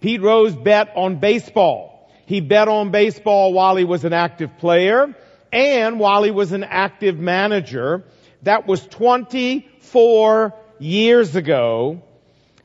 Pete 0.00 0.20
Rose 0.20 0.56
bet 0.56 0.90
on 0.96 1.20
baseball. 1.20 2.10
He 2.26 2.40
bet 2.40 2.66
on 2.66 2.90
baseball 2.90 3.52
while 3.52 3.76
he 3.76 3.84
was 3.84 4.04
an 4.04 4.12
active 4.12 4.58
player 4.58 5.14
and 5.52 5.98
while 5.98 6.22
he 6.22 6.30
was 6.30 6.52
an 6.52 6.64
active 6.64 7.18
manager. 7.18 8.04
That 8.42 8.66
was 8.66 8.86
24 8.86 10.54
years 10.78 11.36
ago. 11.36 12.02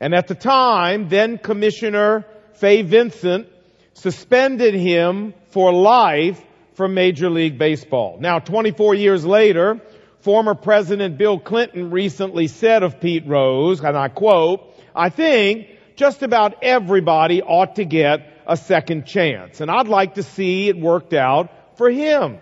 And 0.00 0.14
at 0.14 0.28
the 0.28 0.34
time, 0.34 1.08
then 1.08 1.38
Commissioner 1.38 2.24
Fay 2.54 2.82
Vincent 2.82 3.48
suspended 3.94 4.74
him 4.74 5.34
for 5.50 5.72
life 5.72 6.42
from 6.74 6.94
Major 6.94 7.30
League 7.30 7.58
Baseball. 7.58 8.18
Now, 8.20 8.38
24 8.38 8.94
years 8.94 9.24
later, 9.24 9.80
former 10.20 10.54
President 10.54 11.18
Bill 11.18 11.38
Clinton 11.38 11.90
recently 11.90 12.48
said 12.48 12.82
of 12.82 13.00
Pete 13.00 13.26
Rose, 13.26 13.80
and 13.80 13.96
I 13.96 14.08
quote, 14.08 14.74
I 14.94 15.08
think 15.08 15.68
just 15.96 16.22
about 16.22 16.62
everybody 16.62 17.42
ought 17.42 17.76
to 17.76 17.84
get 17.84 18.42
a 18.46 18.56
second 18.56 19.06
chance. 19.06 19.60
And 19.60 19.70
I'd 19.70 19.88
like 19.88 20.14
to 20.14 20.22
see 20.22 20.68
it 20.68 20.78
worked 20.78 21.12
out 21.12 21.76
for 21.76 21.90
him. 21.90 22.38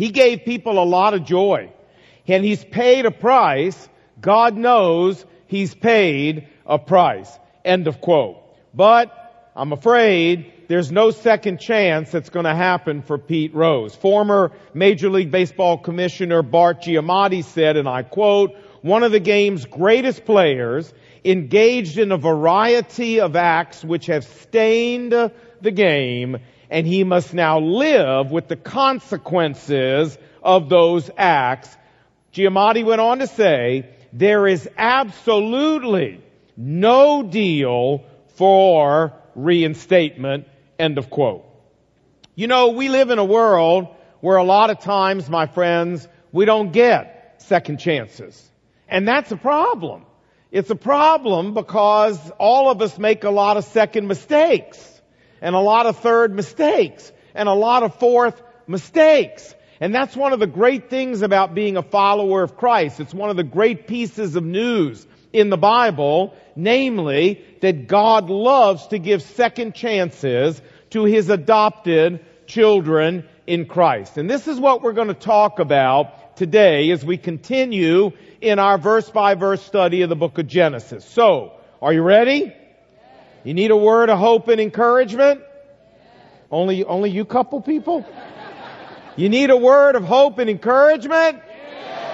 He 0.00 0.08
gave 0.08 0.46
people 0.46 0.82
a 0.82 0.88
lot 0.96 1.12
of 1.12 1.26
joy. 1.26 1.70
And 2.26 2.42
he's 2.42 2.64
paid 2.64 3.04
a 3.04 3.10
price. 3.10 3.86
God 4.18 4.56
knows 4.56 5.26
he's 5.46 5.74
paid 5.74 6.48
a 6.64 6.78
price. 6.78 7.30
End 7.66 7.86
of 7.86 8.00
quote. 8.00 8.38
But 8.72 9.50
I'm 9.54 9.74
afraid 9.74 10.50
there's 10.68 10.90
no 10.90 11.10
second 11.10 11.60
chance 11.60 12.10
that's 12.10 12.30
going 12.30 12.46
to 12.46 12.54
happen 12.54 13.02
for 13.02 13.18
Pete 13.18 13.54
Rose. 13.54 13.94
Former 13.94 14.52
Major 14.72 15.10
League 15.10 15.30
Baseball 15.30 15.76
Commissioner 15.76 16.40
Bart 16.40 16.80
Giamatti 16.80 17.44
said, 17.44 17.76
and 17.76 17.86
I 17.86 18.02
quote, 18.02 18.56
one 18.80 19.02
of 19.02 19.12
the 19.12 19.20
game's 19.20 19.66
greatest 19.66 20.24
players 20.24 20.94
engaged 21.26 21.98
in 21.98 22.10
a 22.10 22.16
variety 22.16 23.20
of 23.20 23.36
acts 23.36 23.84
which 23.84 24.06
have 24.06 24.24
stained 24.24 25.12
the 25.12 25.70
game, 25.70 26.38
and 26.70 26.86
he 26.86 27.04
must 27.04 27.34
now 27.34 27.58
live 27.58 28.30
with 28.30 28.48
the 28.48 28.56
consequences 28.56 30.16
of 30.42 30.68
those 30.68 31.10
acts. 31.18 31.76
Giamatti 32.32 32.84
went 32.84 33.00
on 33.00 33.18
to 33.18 33.26
say, 33.26 33.90
there 34.12 34.46
is 34.46 34.68
absolutely 34.78 36.22
no 36.56 37.22
deal 37.22 38.04
for 38.36 39.12
reinstatement, 39.34 40.46
end 40.78 40.96
of 40.98 41.10
quote. 41.10 41.44
You 42.34 42.46
know, 42.46 42.68
we 42.68 42.88
live 42.88 43.10
in 43.10 43.18
a 43.18 43.24
world 43.24 43.88
where 44.20 44.36
a 44.36 44.44
lot 44.44 44.70
of 44.70 44.78
times, 44.78 45.28
my 45.28 45.46
friends, 45.46 46.06
we 46.32 46.44
don't 46.44 46.72
get 46.72 47.42
second 47.42 47.78
chances. 47.78 48.50
And 48.88 49.06
that's 49.06 49.32
a 49.32 49.36
problem. 49.36 50.06
It's 50.52 50.70
a 50.70 50.76
problem 50.76 51.54
because 51.54 52.18
all 52.38 52.70
of 52.70 52.80
us 52.82 52.98
make 52.98 53.24
a 53.24 53.30
lot 53.30 53.56
of 53.56 53.64
second 53.64 54.06
mistakes 54.08 54.99
and 55.40 55.54
a 55.54 55.60
lot 55.60 55.86
of 55.86 55.98
third 55.98 56.34
mistakes 56.34 57.12
and 57.34 57.48
a 57.48 57.54
lot 57.54 57.82
of 57.82 57.94
fourth 57.96 58.40
mistakes. 58.66 59.54
And 59.80 59.94
that's 59.94 60.14
one 60.14 60.32
of 60.32 60.40
the 60.40 60.46
great 60.46 60.90
things 60.90 61.22
about 61.22 61.54
being 61.54 61.76
a 61.76 61.82
follower 61.82 62.42
of 62.42 62.56
Christ. 62.56 63.00
It's 63.00 63.14
one 63.14 63.30
of 63.30 63.36
the 63.36 63.44
great 63.44 63.86
pieces 63.86 64.36
of 64.36 64.44
news 64.44 65.06
in 65.32 65.48
the 65.48 65.56
Bible, 65.56 66.34
namely 66.54 67.44
that 67.60 67.86
God 67.86 68.28
loves 68.28 68.88
to 68.88 68.98
give 68.98 69.22
second 69.22 69.74
chances 69.74 70.60
to 70.90 71.04
his 71.04 71.30
adopted 71.30 72.24
children 72.46 73.24
in 73.46 73.66
Christ. 73.66 74.18
And 74.18 74.28
this 74.28 74.48
is 74.48 74.58
what 74.58 74.82
we're 74.82 74.92
going 74.92 75.08
to 75.08 75.14
talk 75.14 75.60
about 75.60 76.36
today 76.36 76.90
as 76.90 77.04
we 77.04 77.16
continue 77.16 78.12
in 78.40 78.58
our 78.58 78.76
verse 78.76 79.08
by 79.08 79.34
verse 79.34 79.62
study 79.62 80.02
of 80.02 80.08
the 80.08 80.16
book 80.16 80.38
of 80.38 80.46
Genesis. 80.46 81.04
So, 81.04 81.52
are 81.80 81.92
you 81.92 82.02
ready? 82.02 82.54
You 83.42 83.54
need 83.54 83.70
a 83.70 83.76
word 83.76 84.10
of 84.10 84.18
hope 84.18 84.48
and 84.48 84.60
encouragement? 84.60 85.40
Only, 86.50 86.84
only 86.84 87.10
you 87.10 87.24
couple 87.24 87.60
people? 87.62 88.04
You 89.16 89.28
need 89.28 89.50
a 89.50 89.56
word 89.56 89.96
of 89.96 90.04
hope 90.04 90.38
and 90.38 90.50
encouragement? 90.50 91.40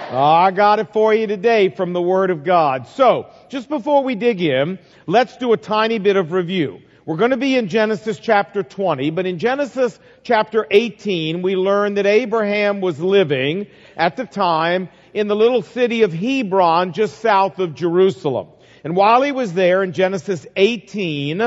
Oh, 0.09 0.23
I 0.23 0.53
got 0.53 0.79
it 0.79 0.93
for 0.93 1.13
you 1.13 1.27
today 1.27 1.69
from 1.69 1.93
the 1.93 2.01
Word 2.01 2.31
of 2.31 2.45
God. 2.45 2.87
So, 2.87 3.27
just 3.49 3.69
before 3.69 4.05
we 4.05 4.15
dig 4.15 4.41
in, 4.41 4.79
let's 5.07 5.37
do 5.37 5.53
a 5.53 5.57
tiny 5.57 5.99
bit 5.99 6.15
of 6.15 6.31
review. 6.31 6.81
We're 7.05 7.17
going 7.17 7.33
to 7.33 7.37
be 7.37 7.57
in 7.57 7.67
Genesis 7.67 8.19
chapter 8.21 8.63
20, 8.63 9.11
but 9.11 9.27
in 9.27 9.41
Genesis 9.41 9.99
chapter 10.23 10.65
18, 10.71 11.43
we 11.43 11.57
learn 11.57 11.95
that 11.95 12.07
Abraham 12.07 12.81
was 12.81 13.01
living 13.01 13.67
at 13.97 14.17
the 14.17 14.27
time 14.27 14.89
in 15.13 15.27
the 15.27 15.35
little 15.35 15.63
city 15.63 16.03
of 16.03 16.13
Hebron 16.13 16.93
just 16.93 17.19
south 17.19 17.59
of 17.59 17.75
Jerusalem. 17.75 18.49
And 18.87 18.95
while 18.95 19.21
he 19.21 19.33
was 19.33 19.53
there 19.53 19.83
in 19.83 19.91
Genesis 19.91 20.47
18, 20.55 21.39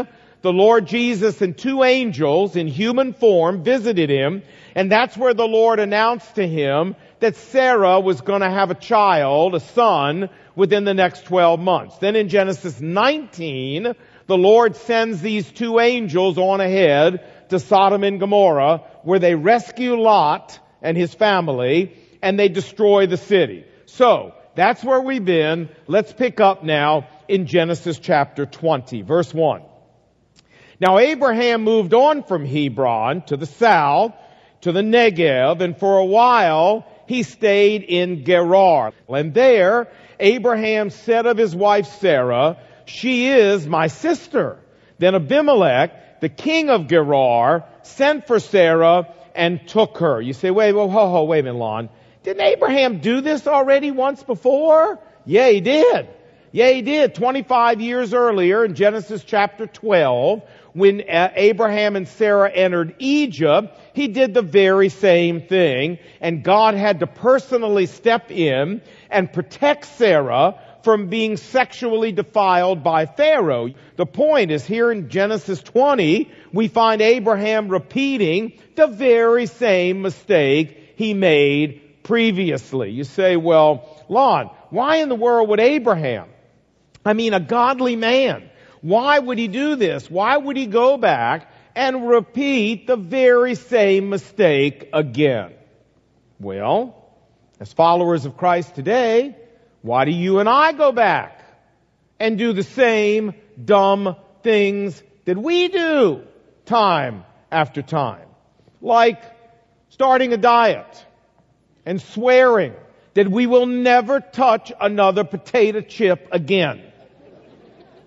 the 0.42 0.52
Lord 0.52 0.88
Jesus 0.88 1.42
and 1.42 1.58
two 1.58 1.86
angels 1.86 2.58
in 2.58 2.68
human 2.68 3.14
form 3.14 3.64
visited 3.64 4.10
him, 4.10 4.44
and 4.76 4.92
that's 4.92 5.16
where 5.16 5.34
the 5.34 5.48
Lord 5.48 5.80
announced 5.80 6.36
to 6.36 6.46
him 6.46 6.98
that 7.22 7.38
Sarah 7.38 8.02
was 8.02 8.20
going 8.20 8.42
to 8.42 8.50
have 8.50 8.72
a 8.72 8.76
child, 8.76 9.56
a 9.56 9.62
son, 9.62 10.28
within 10.54 10.84
the 10.84 10.94
next 10.94 11.24
12 11.28 11.62
months. 11.62 11.98
Then 12.00 12.18
in 12.18 12.28
Genesis 12.28 12.82
19, 12.82 13.94
the 14.28 14.38
Lord 14.38 14.76
sends 14.76 15.22
these 15.22 15.50
two 15.50 15.80
angels 15.80 16.38
on 16.38 16.60
ahead 16.60 17.26
to 17.52 17.60
Sodom 17.60 18.04
and 18.04 18.20
Gomorrah 18.20 18.84
where 19.04 19.20
they 19.20 19.36
rescue 19.36 19.96
Lot 19.96 20.60
and 20.82 20.98
his 20.98 21.14
family 21.14 21.96
and 22.22 22.38
they 22.38 22.50
destroy 22.50 23.08
the 23.08 23.16
city. 23.16 23.64
So, 23.86 24.34
that's 24.56 24.84
where 24.84 25.00
we've 25.00 25.24
been. 25.24 25.70
Let's 25.88 26.12
pick 26.12 26.42
up 26.42 26.66
now 26.66 27.08
in 27.30 27.46
Genesis 27.46 28.00
chapter 28.00 28.48
20, 28.48 29.04
verse 29.04 29.32
1. 29.32 29.62
Now 30.82 30.98
Abraham 30.98 31.64
moved 31.64 31.94
on 31.94 32.24
from 32.24 32.44
Hebron 32.44 33.22
to 33.28 33.38
the 33.38 33.46
south, 33.46 34.14
to 34.62 34.72
the 34.72 34.82
Negev, 34.82 35.62
and 35.62 35.78
for 35.78 36.00
a 36.00 36.06
while 36.06 36.88
he 37.08 37.22
stayed 37.22 37.84
in 37.84 38.26
Gerar. 38.26 38.94
And 39.08 39.34
there, 39.34 39.90
Abraham 40.20 40.90
said 40.90 41.28
of 41.28 41.38
his 41.38 41.56
wife 41.56 41.86
Sarah, 42.00 42.58
she 42.86 43.28
is 43.28 43.68
my 43.68 43.88
sister. 43.88 44.58
Then 44.98 45.14
Abimelech, 45.14 46.22
the 46.22 46.30
king 46.30 46.70
of 46.70 46.88
Gerar, 46.88 47.66
sent 47.84 48.26
for 48.26 48.40
Sarah 48.40 49.14
and 49.36 49.68
took 49.68 50.00
her. 50.00 50.20
You 50.20 50.34
say, 50.34 50.50
wait, 50.50 50.74
whoa, 50.74 50.90
ho, 50.90 51.10
ho, 51.12 51.24
wait 51.26 51.42
a 51.42 51.44
minute, 51.44 51.60
Lon. 51.60 51.90
Didn't 52.24 52.42
Abraham 52.42 53.00
do 53.00 53.22
this 53.22 53.46
already 53.46 53.92
once 53.92 54.24
before? 54.24 55.00
Yeah, 55.26 55.50
he 55.50 55.62
did. 55.62 56.10
Yeah, 56.52 56.70
he 56.70 56.82
did. 56.82 57.14
25 57.14 57.80
years 57.80 58.14
earlier 58.14 58.66
in 58.66 58.74
Genesis 58.74 59.24
chapter 59.24 59.68
12, 59.68 60.42
when 60.74 61.02
uh, 61.02 61.32
Abraham 61.36 61.96
and 61.96 62.08
Sarah 62.08 62.50
entered 62.50 62.96
Egypt, 62.98 63.80
he 63.94 64.08
did 64.08 64.34
the 64.34 64.42
very 64.42 64.90
same 64.90 65.42
thing, 65.42 66.00
and 66.22 66.44
God 66.44 66.74
had 66.74 67.02
to 67.02 67.08
personally 67.08 67.86
step 67.86 68.32
in 68.32 68.82
and 69.12 69.32
protect 69.32 69.86
Sarah 69.86 70.60
from 70.84 71.08
being 71.08 71.38
sexually 71.38 72.12
defiled 72.12 72.84
by 72.84 73.06
Pharaoh. 73.06 73.70
The 73.98 74.06
point 74.06 74.50
is 74.50 74.66
here 74.66 74.92
in 74.92 75.10
Genesis 75.10 75.62
20, 75.62 76.32
we 76.52 76.68
find 76.68 77.02
Abraham 77.02 77.70
repeating 77.70 78.54
the 78.76 78.88
very 78.88 79.46
same 79.46 80.02
mistake 80.02 80.94
he 80.96 81.14
made 81.14 82.04
previously. 82.04 82.92
You 82.92 83.04
say, 83.04 83.36
well, 83.36 84.04
Lon, 84.10 84.50
why 84.70 84.98
in 84.98 85.10
the 85.10 85.16
world 85.16 85.50
would 85.50 85.60
Abraham, 85.60 86.28
I 87.10 87.14
mean 87.14 87.34
a 87.34 87.40
godly 87.40 87.96
man, 87.96 88.52
why 88.82 89.18
would 89.18 89.40
he 89.40 89.48
do 89.48 89.76
this? 89.76 90.12
Why 90.12 90.38
would 90.38 90.56
he 90.56 90.68
go 90.68 90.96
back 90.96 91.52
and 91.74 92.08
repeat 92.08 92.86
the 92.86 92.98
very 92.98 93.56
same 93.56 94.10
mistake 94.10 94.90
again? 94.94 95.54
Well, 96.40 96.96
as 97.60 97.74
followers 97.74 98.26
of 98.26 98.38
Christ 98.38 98.76
today, 98.76 99.36
why 99.82 100.06
do 100.06 100.12
you 100.12 100.38
and 100.38 100.48
I 100.48 100.72
go 100.72 100.92
back 100.92 101.44
and 102.20 102.38
do 102.38 102.54
the 102.54 102.62
same 102.62 103.34
dumb 103.66 104.16
things 104.44 105.02
that 105.26 105.36
we 105.36 105.68
do 105.68 106.22
time 106.68 107.26
after 107.52 107.82
time? 107.82 108.28
Like 108.82 109.24
starting 109.90 110.32
a 110.32 110.38
diet 110.38 111.06
and 111.88 112.00
swearing 112.00 112.76
that 113.16 113.28
we 113.28 113.48
will 113.48 113.66
never 113.66 114.20
touch 114.20 114.72
another 114.80 115.24
potato 115.24 115.82
chip 115.82 116.28
again. 116.32 116.84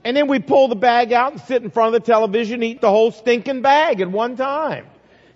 And 0.05 0.17
then 0.17 0.29
we 0.29 0.39
pull 0.41 0.69
the 0.69 0.77
bag 0.77 1.13
out 1.13 1.33
and 1.33 1.41
sit 1.41 1.63
in 1.63 1.71
front 1.71 1.95
of 1.95 2.03
the 2.03 2.07
television 2.07 2.55
and 2.55 2.65
eat 2.65 2.81
the 2.81 2.91
whole 2.91 3.13
stinking 3.13 3.63
bag 3.63 4.01
at 4.01 4.11
one 4.11 4.37
time. 4.37 4.87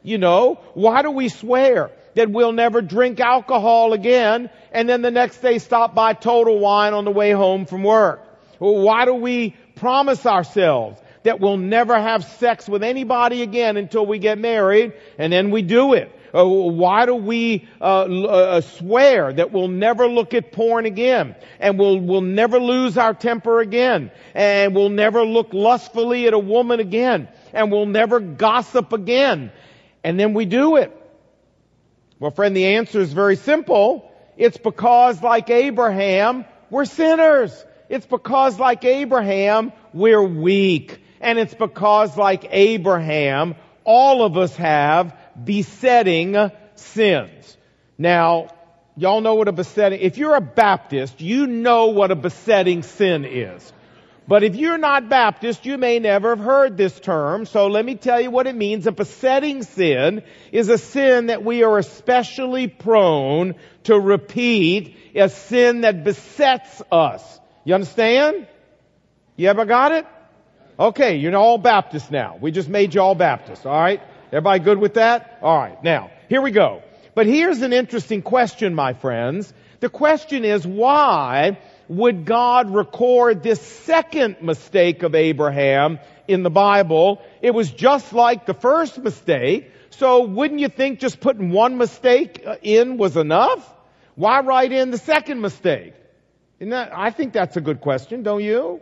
You 0.03 0.19
know, 0.19 0.61
why 0.75 1.03
do 1.03 1.11
we 1.11 1.29
swear? 1.29 1.91
that 2.17 2.31
we'll 2.31 2.53
never 2.53 2.81
drink 2.81 3.21
alcohol 3.21 3.93
again, 3.93 4.49
and 4.73 4.89
then 4.89 5.03
the 5.03 5.11
next 5.11 5.39
day 5.39 5.59
stop 5.59 5.95
by 5.95 6.15
Total 6.15 6.59
Wine 6.59 6.95
on 6.95 7.05
the 7.05 7.11
way 7.11 7.31
home 7.31 7.67
from 7.67 7.85
work? 7.85 8.23
Well, 8.59 8.81
why 8.81 9.05
do 9.05 9.15
we 9.15 9.55
promise 9.77 10.25
ourselves 10.25 10.99
that 11.25 11.41
we'll 11.41 11.59
never 11.59 11.95
have 11.95 12.25
sex 12.25 12.69
with 12.69 12.83
anybody 12.83 13.43
again 13.43 13.77
until 13.77 14.07
we 14.07 14.19
get 14.19 14.39
married, 14.39 14.95
and 15.19 15.31
then 15.31 15.51
we 15.51 15.61
do 15.61 15.93
it? 15.93 16.11
Uh, 16.37 16.45
why 16.45 17.07
do 17.07 17.15
we 17.15 17.67
uh, 17.81 18.05
uh, 18.05 18.61
swear 18.61 19.33
that 19.33 19.53
we'll 19.53 19.69
never 19.69 20.07
look 20.07 20.35
at 20.35 20.53
porn 20.53 20.85
again, 20.85 21.35
and 21.61 21.79
we'll 21.79 21.99
we'll 21.99 22.21
never 22.21 22.61
lose 22.61 22.99
our 22.99 23.15
temper 23.15 23.61
again, 23.61 24.11
and 24.35 24.75
we'll 24.75 24.91
never 24.91 25.25
look 25.25 25.55
lustfully 25.55 26.27
at 26.27 26.35
a 26.35 26.39
woman 26.39 26.81
again, 26.81 27.29
and 27.55 27.73
we'll 27.73 27.87
never 27.87 28.21
gossip 28.21 28.93
again, 28.93 29.51
and 30.05 30.21
then 30.21 30.35
we 30.35 30.45
do 30.45 30.77
it? 30.77 30.93
Well, 32.19 32.31
friend, 32.31 32.57
the 32.57 32.67
answer 32.77 33.01
is 33.01 33.13
very 33.13 33.37
simple. 33.37 34.11
It's 34.37 34.57
because, 34.57 35.23
like 35.23 35.51
Abraham, 35.51 36.45
we're 36.71 36.85
sinners. 36.85 37.65
It's 37.89 38.07
because, 38.07 38.59
like 38.59 38.85
Abraham, 38.85 39.73
we're 39.93 40.23
weak. 40.23 41.01
And 41.21 41.39
it's 41.39 41.55
because, 41.55 42.17
like 42.17 42.47
Abraham, 42.51 43.55
all 43.85 44.25
of 44.25 44.37
us 44.37 44.55
have 44.57 45.15
besetting 45.45 46.51
sins. 46.75 47.57
Now, 47.99 48.49
y'all 48.97 49.21
know 49.21 49.35
what 49.35 49.49
a 49.49 49.53
besetting, 49.53 50.01
if 50.01 50.19
you're 50.19 50.35
a 50.35 50.41
Baptist, 50.41 51.21
you 51.21 51.47
know 51.47 51.87
what 51.87 52.11
a 52.11 52.17
besetting 52.17 52.83
sin 52.83 53.25
is. 53.25 53.73
But 54.29 54.43
if 54.43 54.57
you're 54.57 54.79
not 54.79 55.09
Baptist, 55.09 55.67
you 55.67 55.79
may 55.79 56.01
never 56.01 56.31
have 56.31 56.45
heard 56.45 56.77
this 56.77 56.99
term, 56.99 57.47
so 57.47 57.69
let 57.69 57.85
me 57.85 57.95
tell 57.95 58.21
you 58.21 58.31
what 58.31 58.49
it 58.49 58.57
means. 58.57 58.87
A 58.89 58.93
besetting 58.93 59.63
sin 59.63 60.25
is 60.51 60.69
a 60.69 60.79
sin 60.79 61.27
that 61.27 61.45
we 61.45 61.63
are 61.63 61.79
especially 61.79 62.67
prone 62.67 63.55
to 63.85 63.99
repeat, 63.99 64.97
a 65.15 65.29
sin 65.29 65.83
that 65.83 66.03
besets 66.03 66.83
us. 66.91 67.41
You 67.65 67.75
understand? 67.75 68.49
You 69.37 69.49
ever 69.49 69.65
got 69.65 69.93
it? 69.93 70.07
Okay, 70.79 71.17
you're 71.17 71.37
all 71.37 71.59
Baptist 71.59 72.11
now. 72.11 72.37
We 72.41 72.51
just 72.51 72.69
made 72.69 72.95
you 72.95 73.03
all 73.03 73.15
Baptist, 73.15 73.65
alright? 73.65 74.03
Everybody 74.29 74.65
good 74.65 74.79
with 74.79 74.95
that? 74.95 75.39
Alright, 75.43 75.85
now, 75.85 76.11
here 76.29 76.43
we 76.43 76.51
go. 76.51 76.83
But 77.15 77.27
here's 77.27 77.63
an 77.63 77.73
interesting 77.73 78.23
question, 78.23 78.75
my 78.75 78.93
friends. 78.93 79.53
The 79.81 79.89
question 79.89 80.45
is 80.45 80.67
why 80.67 81.59
would 81.89 82.25
God 82.25 82.75
record 82.75 83.43
this 83.43 83.61
second 83.61 84.43
mistake 84.43 85.03
of 85.03 85.15
Abraham 85.15 86.01
in 86.27 86.43
the 86.43 86.51
Bible? 86.51 87.23
It 87.41 87.53
was 87.55 87.71
just 87.71 88.13
like 88.13 88.47
the 88.47 88.55
first 88.55 88.99
mistake. 88.99 89.71
So 89.91 90.25
wouldn't 90.25 90.61
you 90.61 90.69
think 90.69 90.99
just 90.99 91.21
putting 91.21 91.51
one 91.51 91.79
mistake 91.79 92.43
uh, 92.45 92.57
in 92.63 92.97
was 92.97 93.17
enough? 93.17 93.73
Why 94.15 94.41
write 94.41 94.73
in 94.73 94.91
the 94.91 94.99
second 94.99 95.41
mistake? 95.41 95.95
That, 96.59 96.91
I 96.95 97.11
think 97.11 97.33
that's 97.33 97.57
a 97.57 97.61
good 97.61 97.81
question, 97.81 98.23
don't 98.23 98.43
you? 98.43 98.81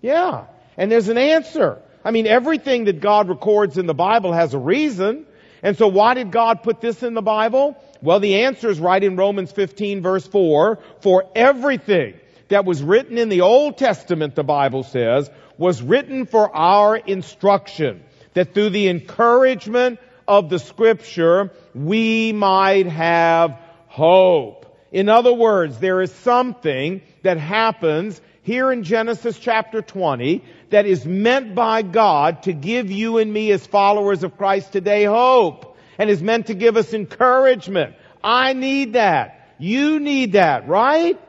Yeah. 0.00 0.46
And 0.76 0.90
there's 0.90 1.08
an 1.08 1.18
answer. 1.18 1.80
I 2.04 2.10
mean, 2.10 2.26
everything 2.26 2.84
that 2.84 3.00
God 3.00 3.28
records 3.28 3.78
in 3.78 3.86
the 3.86 3.94
Bible 3.94 4.32
has 4.32 4.54
a 4.54 4.58
reason. 4.58 5.26
And 5.62 5.76
so 5.76 5.86
why 5.88 6.14
did 6.14 6.32
God 6.32 6.62
put 6.62 6.80
this 6.80 7.02
in 7.02 7.14
the 7.14 7.22
Bible? 7.22 7.76
Well, 8.00 8.18
the 8.18 8.42
answer 8.42 8.68
is 8.68 8.80
right 8.80 9.02
in 9.02 9.16
Romans 9.16 9.52
15 9.52 10.02
verse 10.02 10.26
4. 10.26 10.78
For 11.00 11.24
everything 11.34 12.14
that 12.48 12.64
was 12.64 12.82
written 12.82 13.18
in 13.18 13.28
the 13.28 13.42
Old 13.42 13.78
Testament, 13.78 14.34
the 14.34 14.42
Bible 14.42 14.82
says, 14.82 15.30
was 15.56 15.80
written 15.80 16.26
for 16.26 16.54
our 16.54 16.96
instruction. 16.96 18.02
That 18.34 18.54
through 18.54 18.70
the 18.70 18.88
encouragement 18.88 20.00
of 20.26 20.50
the 20.50 20.58
scripture, 20.58 21.50
we 21.74 22.32
might 22.32 22.86
have 22.86 23.58
hope. 23.86 24.66
In 24.90 25.08
other 25.08 25.32
words, 25.32 25.78
there 25.78 26.00
is 26.00 26.12
something 26.12 27.02
that 27.22 27.38
happens 27.38 28.20
here 28.42 28.72
in 28.72 28.82
Genesis 28.82 29.38
chapter 29.38 29.82
20 29.82 30.44
that 30.70 30.86
is 30.86 31.06
meant 31.06 31.54
by 31.54 31.82
God 31.82 32.42
to 32.44 32.52
give 32.52 32.90
you 32.90 33.18
and 33.18 33.32
me 33.32 33.52
as 33.52 33.66
followers 33.66 34.24
of 34.24 34.36
Christ 34.36 34.72
today 34.72 35.04
hope 35.04 35.76
and 35.98 36.10
is 36.10 36.22
meant 36.22 36.46
to 36.46 36.54
give 36.54 36.76
us 36.76 36.92
encouragement. 36.92 37.94
I 38.22 38.52
need 38.52 38.94
that. 38.94 39.54
You 39.58 40.00
need 40.00 40.32
that, 40.32 40.68
right? 40.68 41.20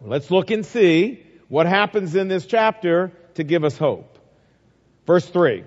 Let's 0.00 0.30
look 0.30 0.50
and 0.50 0.64
see 0.64 1.24
what 1.48 1.66
happens 1.66 2.14
in 2.14 2.28
this 2.28 2.46
chapter 2.46 3.12
to 3.34 3.44
give 3.44 3.64
us 3.64 3.76
hope. 3.76 4.18
Verse 5.06 5.26
3. 5.26 5.64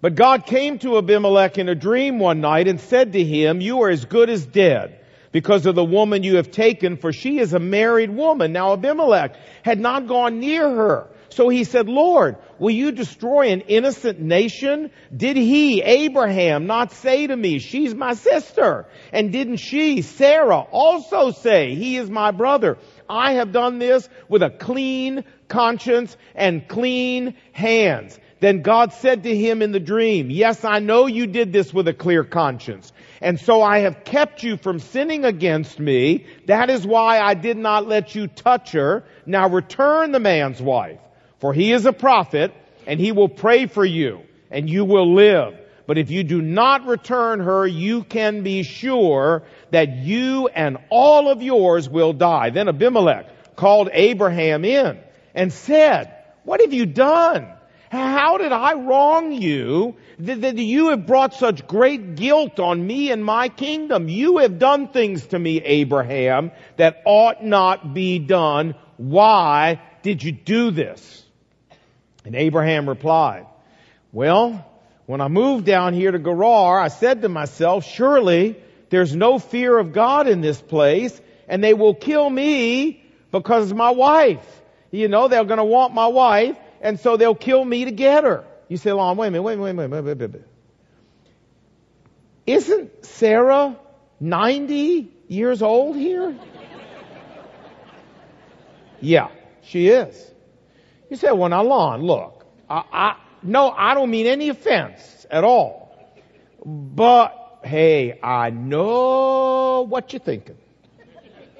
But 0.00 0.14
God 0.14 0.46
came 0.46 0.78
to 0.78 0.96
Abimelech 0.96 1.58
in 1.58 1.68
a 1.68 1.74
dream 1.74 2.18
one 2.18 2.40
night 2.40 2.68
and 2.68 2.80
said 2.80 3.12
to 3.12 3.24
him, 3.24 3.60
You 3.60 3.82
are 3.82 3.90
as 3.90 4.04
good 4.04 4.30
as 4.30 4.46
dead 4.46 4.99
because 5.32 5.66
of 5.66 5.74
the 5.74 5.84
woman 5.84 6.22
you 6.22 6.36
have 6.36 6.50
taken, 6.50 6.96
for 6.96 7.12
she 7.12 7.38
is 7.38 7.52
a 7.52 7.58
married 7.58 8.10
woman. 8.10 8.52
Now 8.52 8.72
Abimelech 8.72 9.36
had 9.62 9.78
not 9.78 10.06
gone 10.06 10.40
near 10.40 10.68
her. 10.68 11.08
So 11.30 11.48
he 11.48 11.62
said, 11.62 11.88
Lord, 11.88 12.36
will 12.58 12.72
you 12.72 12.90
destroy 12.90 13.50
an 13.50 13.60
innocent 13.62 14.20
nation? 14.20 14.90
Did 15.16 15.36
he, 15.36 15.80
Abraham, 15.80 16.66
not 16.66 16.92
say 16.92 17.28
to 17.28 17.36
me, 17.36 17.60
she's 17.60 17.94
my 17.94 18.14
sister? 18.14 18.86
And 19.12 19.30
didn't 19.30 19.58
she, 19.58 20.02
Sarah, 20.02 20.58
also 20.58 21.30
say, 21.30 21.76
he 21.76 21.96
is 21.96 22.10
my 22.10 22.32
brother? 22.32 22.78
I 23.08 23.34
have 23.34 23.52
done 23.52 23.78
this 23.78 24.08
with 24.28 24.42
a 24.42 24.50
clean 24.50 25.24
conscience 25.46 26.16
and 26.34 26.66
clean 26.66 27.36
hands. 27.52 28.18
Then 28.40 28.62
God 28.62 28.92
said 28.94 29.22
to 29.24 29.36
him 29.36 29.62
in 29.62 29.70
the 29.70 29.80
dream, 29.80 30.30
Yes, 30.30 30.64
I 30.64 30.78
know 30.78 31.06
you 31.06 31.26
did 31.26 31.52
this 31.52 31.72
with 31.72 31.86
a 31.88 31.94
clear 31.94 32.24
conscience. 32.24 32.92
And 33.20 33.38
so 33.38 33.60
I 33.60 33.80
have 33.80 34.04
kept 34.04 34.42
you 34.42 34.56
from 34.56 34.78
sinning 34.78 35.24
against 35.24 35.78
me. 35.78 36.24
That 36.46 36.70
is 36.70 36.86
why 36.86 37.20
I 37.20 37.34
did 37.34 37.58
not 37.58 37.86
let 37.86 38.14
you 38.14 38.28
touch 38.28 38.72
her. 38.72 39.04
Now 39.26 39.48
return 39.48 40.12
the 40.12 40.20
man's 40.20 40.60
wife, 40.60 40.98
for 41.38 41.52
he 41.52 41.72
is 41.72 41.84
a 41.84 41.92
prophet, 41.92 42.52
and 42.86 42.98
he 42.98 43.12
will 43.12 43.28
pray 43.28 43.66
for 43.66 43.84
you, 43.84 44.22
and 44.50 44.70
you 44.70 44.84
will 44.86 45.14
live. 45.14 45.54
But 45.86 45.98
if 45.98 46.10
you 46.10 46.24
do 46.24 46.40
not 46.40 46.86
return 46.86 47.40
her, 47.40 47.66
you 47.66 48.04
can 48.04 48.42
be 48.42 48.62
sure 48.62 49.42
that 49.70 49.96
you 49.96 50.48
and 50.48 50.78
all 50.88 51.28
of 51.28 51.42
yours 51.42 51.88
will 51.88 52.12
die. 52.12 52.50
Then 52.50 52.68
Abimelech 52.68 53.56
called 53.56 53.90
Abraham 53.92 54.64
in 54.64 54.98
and 55.34 55.52
said, 55.52 56.14
What 56.44 56.60
have 56.60 56.72
you 56.72 56.86
done? 56.86 57.48
How 57.90 58.38
did 58.38 58.52
I 58.52 58.74
wrong 58.74 59.32
you 59.32 59.96
that, 60.20 60.40
that 60.42 60.56
you 60.56 60.90
have 60.90 61.06
brought 61.06 61.34
such 61.34 61.66
great 61.66 62.14
guilt 62.14 62.60
on 62.60 62.86
me 62.86 63.10
and 63.10 63.24
my 63.24 63.48
kingdom? 63.48 64.08
You 64.08 64.38
have 64.38 64.60
done 64.60 64.88
things 64.88 65.26
to 65.28 65.38
me, 65.38 65.60
Abraham, 65.60 66.52
that 66.76 67.02
ought 67.04 67.44
not 67.44 67.92
be 67.92 68.20
done. 68.20 68.76
Why 68.96 69.82
did 70.02 70.22
you 70.22 70.30
do 70.30 70.70
this? 70.70 71.24
And 72.24 72.36
Abraham 72.36 72.88
replied, 72.88 73.46
well, 74.12 74.64
when 75.06 75.20
I 75.20 75.26
moved 75.26 75.64
down 75.64 75.92
here 75.92 76.12
to 76.12 76.18
Gerar, 76.20 76.78
I 76.78 76.88
said 76.88 77.22
to 77.22 77.28
myself, 77.28 77.84
surely 77.84 78.56
there's 78.90 79.16
no 79.16 79.40
fear 79.40 79.76
of 79.76 79.92
God 79.92 80.28
in 80.28 80.42
this 80.42 80.60
place 80.60 81.20
and 81.48 81.64
they 81.64 81.74
will 81.74 81.96
kill 81.96 82.30
me 82.30 83.02
because 83.32 83.72
of 83.72 83.76
my 83.76 83.90
wife. 83.90 84.62
You 84.92 85.08
know, 85.08 85.26
they're 85.26 85.42
going 85.42 85.58
to 85.58 85.64
want 85.64 85.92
my 85.92 86.06
wife 86.06 86.56
and 86.80 86.98
so 86.98 87.16
they'll 87.16 87.34
kill 87.34 87.64
me 87.64 87.84
to 87.84 87.90
get 87.90 88.24
her. 88.24 88.44
You 88.68 88.76
say, 88.76 88.92
Lon, 88.92 89.16
wait 89.16 89.28
a 89.28 89.30
minute, 89.32 89.42
wait 89.42 89.54
a 89.54 89.56
minute, 89.58 89.76
wait 89.76 89.84
a 89.84 89.88
minute, 89.88 90.04
wait 90.04 90.12
a 90.12 90.28
minute. 90.28 90.48
Isn't 92.46 93.04
Sarah 93.04 93.76
90 94.18 95.12
years 95.28 95.62
old 95.62 95.96
here? 95.96 96.34
yeah, 99.00 99.28
she 99.62 99.88
is. 99.88 100.30
You 101.10 101.16
say, 101.16 101.32
well 101.32 101.48
now 101.48 101.62
Lon, 101.62 102.02
look, 102.02 102.46
I, 102.68 102.84
I, 102.92 103.16
no, 103.42 103.70
I 103.70 103.94
don't 103.94 104.10
mean 104.10 104.26
any 104.26 104.48
offense 104.48 105.26
at 105.30 105.44
all. 105.44 105.88
But, 106.64 107.60
hey, 107.64 108.18
I 108.22 108.50
know 108.50 109.86
what 109.88 110.12
you're 110.12 110.20
thinking. 110.20 110.58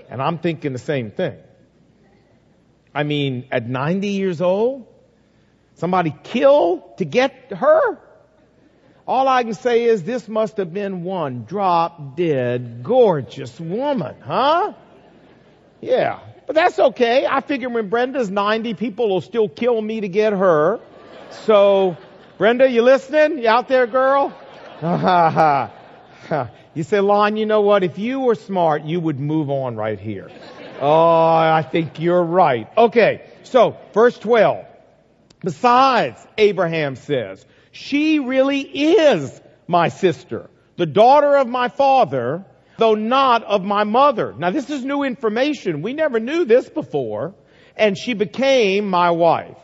And 0.08 0.20
I'm 0.20 0.38
thinking 0.38 0.72
the 0.72 0.78
same 0.78 1.10
thing. 1.10 1.36
I 2.94 3.04
mean, 3.04 3.46
at 3.50 3.68
90 3.68 4.08
years 4.08 4.40
old, 4.40 4.86
Somebody 5.80 6.14
killed 6.24 6.98
to 6.98 7.06
get 7.06 7.52
her? 7.56 7.98
All 9.06 9.26
I 9.26 9.44
can 9.44 9.54
say 9.54 9.84
is 9.84 10.02
this 10.02 10.28
must 10.28 10.58
have 10.58 10.74
been 10.74 11.04
one 11.04 11.44
drop 11.44 12.18
dead 12.18 12.82
gorgeous 12.82 13.58
woman, 13.58 14.14
huh? 14.20 14.74
Yeah. 15.80 16.18
But 16.46 16.54
that's 16.54 16.78
okay. 16.78 17.26
I 17.26 17.40
figure 17.40 17.70
when 17.70 17.88
Brenda's 17.88 18.28
90, 18.28 18.74
people 18.74 19.08
will 19.08 19.22
still 19.22 19.48
kill 19.48 19.80
me 19.80 20.02
to 20.02 20.08
get 20.08 20.34
her. 20.34 20.80
So, 21.46 21.96
Brenda, 22.36 22.68
you 22.68 22.82
listening? 22.82 23.38
You 23.38 23.48
out 23.48 23.66
there, 23.66 23.86
girl? 23.86 24.36
you 26.74 26.82
say, 26.82 27.00
Lon, 27.00 27.38
you 27.38 27.46
know 27.46 27.62
what? 27.62 27.84
If 27.84 27.98
you 27.98 28.20
were 28.20 28.34
smart, 28.34 28.84
you 28.84 29.00
would 29.00 29.18
move 29.18 29.48
on 29.48 29.76
right 29.76 29.98
here. 29.98 30.30
Oh, 30.78 31.26
I 31.34 31.62
think 31.62 32.00
you're 32.00 32.22
right. 32.22 32.68
Okay. 32.76 33.22
So, 33.44 33.78
verse 33.94 34.18
12. 34.18 34.66
Besides, 35.42 36.24
Abraham 36.36 36.96
says, 36.96 37.44
she 37.72 38.18
really 38.18 38.60
is 38.60 39.40
my 39.66 39.88
sister, 39.88 40.50
the 40.76 40.86
daughter 40.86 41.36
of 41.36 41.48
my 41.48 41.68
father, 41.68 42.44
though 42.78 42.94
not 42.94 43.44
of 43.44 43.64
my 43.64 43.84
mother. 43.84 44.34
Now 44.36 44.50
this 44.50 44.70
is 44.70 44.84
new 44.84 45.02
information. 45.02 45.82
We 45.82 45.92
never 45.92 46.18
knew 46.18 46.44
this 46.44 46.68
before. 46.68 47.34
And 47.76 47.96
she 47.96 48.14
became 48.14 48.90
my 48.90 49.10
wife. 49.10 49.56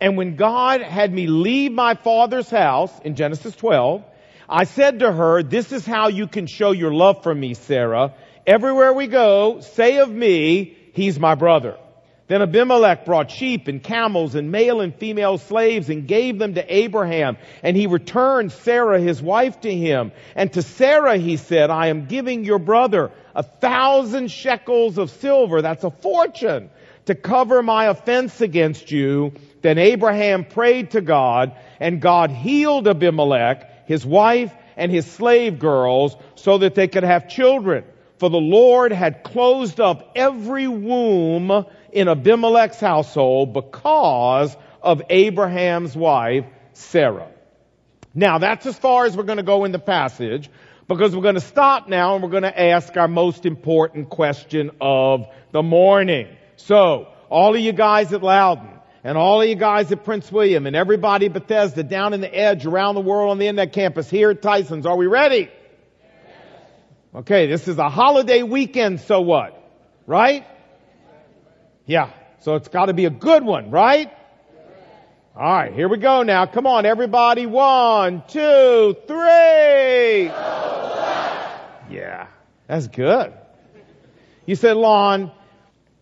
And 0.00 0.16
when 0.16 0.36
God 0.36 0.80
had 0.80 1.12
me 1.12 1.26
leave 1.26 1.72
my 1.72 1.94
father's 1.94 2.48
house 2.48 2.92
in 3.04 3.14
Genesis 3.14 3.54
12, 3.54 4.02
I 4.48 4.64
said 4.64 5.00
to 5.00 5.12
her, 5.12 5.42
this 5.42 5.70
is 5.70 5.84
how 5.84 6.08
you 6.08 6.26
can 6.26 6.46
show 6.46 6.72
your 6.72 6.92
love 6.92 7.22
for 7.22 7.34
me, 7.34 7.54
Sarah. 7.54 8.14
Everywhere 8.46 8.92
we 8.92 9.06
go, 9.06 9.60
say 9.60 9.98
of 9.98 10.10
me, 10.10 10.76
he's 10.94 11.20
my 11.20 11.34
brother. 11.34 11.76
Then 12.30 12.42
Abimelech 12.42 13.06
brought 13.06 13.28
sheep 13.28 13.66
and 13.66 13.82
camels 13.82 14.36
and 14.36 14.52
male 14.52 14.80
and 14.80 14.94
female 14.94 15.36
slaves 15.36 15.90
and 15.90 16.06
gave 16.06 16.38
them 16.38 16.54
to 16.54 16.72
Abraham. 16.72 17.36
And 17.64 17.76
he 17.76 17.88
returned 17.88 18.52
Sarah, 18.52 19.00
his 19.00 19.20
wife, 19.20 19.60
to 19.62 19.74
him. 19.74 20.12
And 20.36 20.52
to 20.52 20.62
Sarah 20.62 21.16
he 21.16 21.36
said, 21.38 21.70
I 21.70 21.88
am 21.88 22.06
giving 22.06 22.44
your 22.44 22.60
brother 22.60 23.10
a 23.34 23.42
thousand 23.42 24.30
shekels 24.30 24.96
of 24.96 25.10
silver. 25.10 25.60
That's 25.60 25.82
a 25.82 25.90
fortune 25.90 26.70
to 27.06 27.16
cover 27.16 27.64
my 27.64 27.86
offense 27.86 28.40
against 28.40 28.92
you. 28.92 29.32
Then 29.62 29.78
Abraham 29.78 30.44
prayed 30.44 30.92
to 30.92 31.00
God 31.00 31.56
and 31.80 32.00
God 32.00 32.30
healed 32.30 32.86
Abimelech, 32.86 33.88
his 33.88 34.06
wife, 34.06 34.54
and 34.76 34.92
his 34.92 35.04
slave 35.04 35.58
girls 35.58 36.14
so 36.36 36.58
that 36.58 36.76
they 36.76 36.86
could 36.86 37.02
have 37.02 37.28
children. 37.28 37.82
For 38.18 38.28
the 38.28 38.36
Lord 38.36 38.92
had 38.92 39.24
closed 39.24 39.80
up 39.80 40.12
every 40.14 40.68
womb 40.68 41.64
in 41.92 42.08
Abimelech's 42.08 42.80
household 42.80 43.52
because 43.52 44.56
of 44.82 45.02
Abraham's 45.10 45.96
wife, 45.96 46.44
Sarah. 46.72 47.28
Now 48.14 48.38
that's 48.38 48.66
as 48.66 48.78
far 48.78 49.06
as 49.06 49.16
we're 49.16 49.24
going 49.24 49.38
to 49.38 49.42
go 49.42 49.64
in 49.64 49.72
the 49.72 49.78
passage 49.78 50.50
because 50.88 51.14
we're 51.14 51.22
going 51.22 51.36
to 51.36 51.40
stop 51.40 51.88
now 51.88 52.14
and 52.14 52.22
we're 52.22 52.30
going 52.30 52.42
to 52.42 52.60
ask 52.60 52.96
our 52.96 53.06
most 53.06 53.46
important 53.46 54.10
question 54.10 54.72
of 54.80 55.26
the 55.52 55.62
morning. 55.62 56.28
So, 56.56 57.08
all 57.28 57.54
of 57.54 57.60
you 57.60 57.72
guys 57.72 58.12
at 58.12 58.22
Loudoun 58.24 58.80
and 59.04 59.16
all 59.16 59.40
of 59.40 59.48
you 59.48 59.54
guys 59.54 59.92
at 59.92 60.04
Prince 60.04 60.30
William 60.32 60.66
and 60.66 60.74
everybody 60.74 61.28
Bethesda 61.28 61.84
down 61.84 62.12
in 62.12 62.20
the 62.20 62.34
edge 62.34 62.66
around 62.66 62.96
the 62.96 63.00
world 63.00 63.30
on 63.30 63.38
the 63.38 63.46
internet 63.46 63.72
campus 63.72 64.10
here 64.10 64.30
at 64.30 64.42
Tyson's, 64.42 64.84
are 64.84 64.96
we 64.96 65.06
ready? 65.06 65.48
Okay, 67.14 67.46
this 67.46 67.66
is 67.68 67.78
a 67.78 67.88
holiday 67.88 68.42
weekend, 68.42 69.00
so 69.00 69.20
what? 69.20 69.56
Right? 70.06 70.44
Yeah. 71.90 72.10
So 72.38 72.54
it's 72.54 72.68
got 72.68 72.86
to 72.86 72.94
be 72.94 73.06
a 73.06 73.10
good 73.10 73.42
one, 73.42 73.72
right? 73.72 74.12
All 75.34 75.52
right, 75.52 75.72
here 75.72 75.88
we 75.88 75.98
go 75.98 76.22
now. 76.22 76.46
Come 76.46 76.64
on, 76.64 76.86
everybody. 76.86 77.46
One, 77.46 78.22
two, 78.28 78.96
three. 79.08 80.26
Yeah, 81.90 82.28
that's 82.68 82.86
good. 82.86 83.32
You 84.46 84.54
said, 84.54 84.76
Lon, 84.76 85.32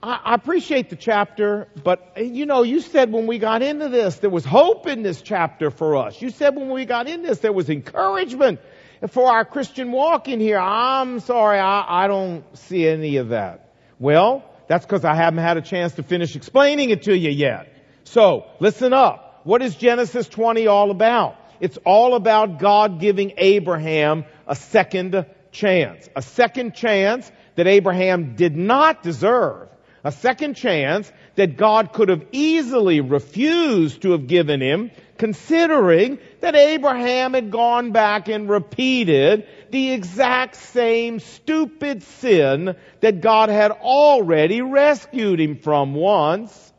I, 0.02 0.34
appreciate 0.34 0.90
the 0.90 0.96
chapter, 0.96 1.68
but 1.82 2.12
eh, 2.16 2.24
you 2.24 2.44
know, 2.44 2.64
you 2.64 2.82
said 2.82 3.10
when 3.10 3.26
we 3.26 3.38
got 3.38 3.62
into 3.62 3.88
this, 3.88 4.16
there 4.16 4.28
was 4.28 4.44
hope 4.44 4.86
in 4.86 5.02
this 5.02 5.22
chapter 5.22 5.70
for 5.70 5.96
us. 5.96 6.20
You 6.20 6.28
said 6.28 6.54
when 6.54 6.68
we 6.68 6.84
got 6.84 7.08
in 7.08 7.22
this, 7.22 7.38
there 7.38 7.54
was 7.54 7.70
encouragement 7.70 8.60
for 9.08 9.30
our 9.30 9.46
Christian 9.46 9.90
walk 9.92 10.28
in 10.28 10.38
here. 10.38 10.58
I'm 10.58 11.20
sorry, 11.20 11.58
I, 11.58 12.04
I 12.04 12.08
don't 12.08 12.44
see 12.58 12.86
any 12.86 13.16
of 13.16 13.30
that. 13.30 13.72
Well, 13.98 14.44
that's 14.68 14.86
because 14.86 15.04
I 15.04 15.14
haven't 15.14 15.40
had 15.40 15.56
a 15.56 15.62
chance 15.62 15.94
to 15.94 16.02
finish 16.02 16.36
explaining 16.36 16.90
it 16.90 17.04
to 17.04 17.16
you 17.16 17.30
yet. 17.30 17.72
So, 18.04 18.46
listen 18.60 18.92
up. 18.92 19.40
What 19.44 19.62
is 19.62 19.74
Genesis 19.74 20.28
20 20.28 20.66
all 20.66 20.90
about? 20.90 21.36
It's 21.60 21.78
all 21.84 22.14
about 22.14 22.58
God 22.58 23.00
giving 23.00 23.32
Abraham 23.38 24.24
a 24.46 24.54
second 24.54 25.26
chance. 25.50 26.08
A 26.14 26.22
second 26.22 26.74
chance 26.74 27.30
that 27.56 27.66
Abraham 27.66 28.36
did 28.36 28.56
not 28.56 29.02
deserve. 29.02 29.68
A 30.04 30.12
second 30.12 30.54
chance 30.54 31.10
that 31.38 31.56
God 31.56 31.92
could 31.92 32.08
have 32.08 32.26
easily 32.32 33.00
refused 33.00 34.02
to 34.02 34.10
have 34.10 34.26
given 34.26 34.60
him, 34.60 34.90
considering 35.18 36.18
that 36.40 36.56
Abraham 36.56 37.32
had 37.32 37.52
gone 37.52 37.92
back 37.92 38.28
and 38.28 38.50
repeated 38.50 39.46
the 39.70 39.92
exact 39.92 40.56
same 40.56 41.20
stupid 41.20 42.02
sin 42.02 42.74
that 43.00 43.20
God 43.20 43.50
had 43.50 43.70
already 43.70 44.62
rescued 44.62 45.40
him 45.40 45.58
from 45.58 45.94
once. 45.94 46.72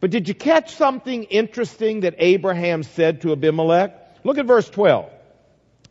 But 0.00 0.10
did 0.10 0.28
you 0.28 0.34
catch 0.34 0.76
something 0.76 1.24
interesting 1.24 2.00
that 2.00 2.14
Abraham 2.16 2.84
said 2.84 3.20
to 3.20 3.32
Abimelech? 3.32 4.24
Look 4.24 4.38
at 4.38 4.46
verse 4.46 4.70
12. 4.70 5.10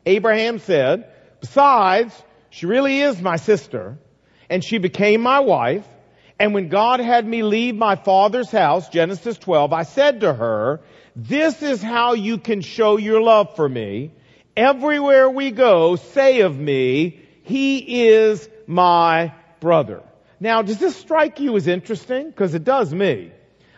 Abraham 0.08 0.58
said, 0.58 1.12
besides, 1.42 2.20
she 2.50 2.66
really 2.66 3.02
is 3.02 3.22
my 3.22 3.36
sister, 3.36 4.00
and 4.50 4.64
she 4.64 4.80
became 4.80 5.22
my 5.22 5.42
wife, 5.42 5.88
and 6.40 6.54
when 6.54 6.70
God 6.70 7.02
had 7.02 7.28
me 7.28 7.44
leave 7.44 7.76
my 7.76 7.96
father's 7.96 8.50
house, 8.50 8.88
Genesis 8.88 9.38
12, 9.38 9.74
I 9.74 9.84
said 9.84 10.22
to 10.22 10.34
her, 10.34 10.80
this 11.16 11.62
is 11.62 11.82
how 11.82 12.14
you 12.14 12.38
can 12.38 12.62
show 12.62 12.98
your 12.98 13.22
love 13.22 13.58
for 13.58 13.68
me. 13.68 14.12
Everywhere 14.56 15.30
we 15.30 15.52
go, 15.52 15.98
say 15.98 16.42
of 16.42 16.58
me, 16.58 17.20
he 17.44 18.08
is 18.08 18.48
my 18.68 19.34
brother. 19.60 20.02
Now, 20.40 20.62
does 20.62 20.78
this 20.78 20.96
strike 20.96 21.42
you 21.42 21.58
as 21.58 21.68
interesting? 21.68 22.28
Because 22.28 22.56
it 22.56 22.64
does 22.64 22.94
me. 22.94 23.32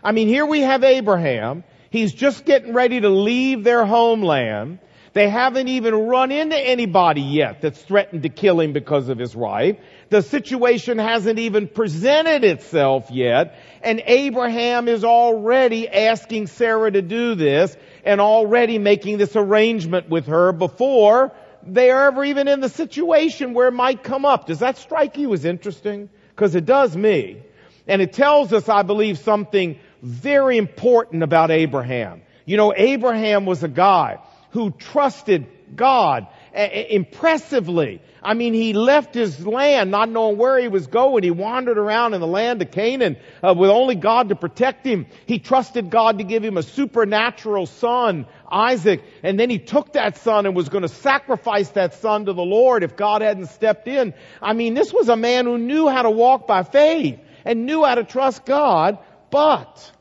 I 0.03 0.11
mean, 0.11 0.27
here 0.27 0.45
we 0.45 0.61
have 0.61 0.83
Abraham. 0.83 1.63
He's 1.89 2.13
just 2.13 2.45
getting 2.45 2.73
ready 2.73 3.01
to 3.01 3.09
leave 3.09 3.63
their 3.63 3.85
homeland. 3.85 4.79
They 5.13 5.27
haven't 5.27 5.67
even 5.67 5.93
run 5.93 6.31
into 6.31 6.57
anybody 6.57 7.21
yet 7.21 7.61
that's 7.61 7.81
threatened 7.81 8.23
to 8.23 8.29
kill 8.29 8.59
him 8.59 8.71
because 8.71 9.09
of 9.09 9.17
his 9.17 9.35
wife. 9.35 9.77
The 10.11 10.21
situation 10.21 10.97
hasn't 10.97 11.39
even 11.39 11.69
presented 11.69 12.43
itself 12.43 13.09
yet. 13.11 13.57
And 13.81 14.03
Abraham 14.05 14.89
is 14.89 15.05
already 15.05 15.87
asking 15.87 16.47
Sarah 16.47 16.91
to 16.91 17.01
do 17.01 17.33
this 17.35 17.73
and 18.03 18.19
already 18.19 18.77
making 18.77 19.19
this 19.19 19.37
arrangement 19.37 20.09
with 20.09 20.27
her 20.27 20.51
before 20.51 21.31
they 21.63 21.91
are 21.91 22.07
ever 22.07 22.25
even 22.25 22.49
in 22.49 22.59
the 22.59 22.67
situation 22.67 23.53
where 23.53 23.69
it 23.69 23.73
might 23.73 24.03
come 24.03 24.25
up. 24.25 24.47
Does 24.47 24.59
that 24.59 24.77
strike 24.77 25.17
you 25.17 25.33
as 25.33 25.45
interesting? 25.45 26.09
Because 26.35 26.55
it 26.55 26.65
does 26.65 26.93
me. 26.93 27.41
And 27.87 28.01
it 28.01 28.11
tells 28.11 28.51
us, 28.51 28.67
I 28.67 28.81
believe, 28.81 29.17
something 29.17 29.79
very 30.01 30.57
important 30.57 31.23
about 31.23 31.51
Abraham. 31.51 32.21
You 32.43 32.57
know, 32.57 32.73
Abraham 32.75 33.45
was 33.45 33.63
a 33.63 33.69
guy 33.69 34.19
who 34.49 34.71
trusted 34.71 35.47
God 35.73 36.27
impressively. 36.53 38.01
I 38.21 38.33
mean, 38.33 38.53
he 38.53 38.73
left 38.73 39.15
his 39.15 39.45
land 39.45 39.89
not 39.89 40.09
knowing 40.09 40.37
where 40.37 40.59
he 40.59 40.67
was 40.67 40.87
going. 40.87 41.23
He 41.23 41.31
wandered 41.31 41.77
around 41.77 42.13
in 42.13 42.21
the 42.21 42.27
land 42.27 42.61
of 42.61 42.69
Canaan 42.71 43.17
uh, 43.41 43.55
with 43.57 43.69
only 43.69 43.95
God 43.95 44.29
to 44.29 44.35
protect 44.35 44.85
him. 44.85 45.07
He 45.25 45.39
trusted 45.39 45.89
God 45.89 46.19
to 46.19 46.23
give 46.23 46.43
him 46.43 46.57
a 46.57 46.63
supernatural 46.63 47.65
son, 47.65 48.27
Isaac, 48.51 49.03
and 49.23 49.39
then 49.39 49.49
he 49.49 49.59
took 49.59 49.93
that 49.93 50.17
son 50.17 50.45
and 50.45 50.55
was 50.55 50.69
going 50.69 50.83
to 50.83 50.89
sacrifice 50.89 51.69
that 51.69 51.95
son 51.95 52.25
to 52.25 52.33
the 52.33 52.43
Lord 52.43 52.83
if 52.83 52.95
God 52.95 53.21
hadn't 53.21 53.47
stepped 53.47 53.87
in. 53.87 54.13
I 54.41 54.53
mean, 54.53 54.73
this 54.73 54.93
was 54.93 55.09
a 55.09 55.17
man 55.17 55.45
who 55.45 55.57
knew 55.57 55.87
how 55.87 56.03
to 56.03 56.11
walk 56.11 56.47
by 56.47 56.63
faith 56.63 57.19
and 57.45 57.65
knew 57.65 57.83
how 57.83 57.95
to 57.95 58.03
trust 58.03 58.45
God, 58.45 58.99
but 59.31 59.91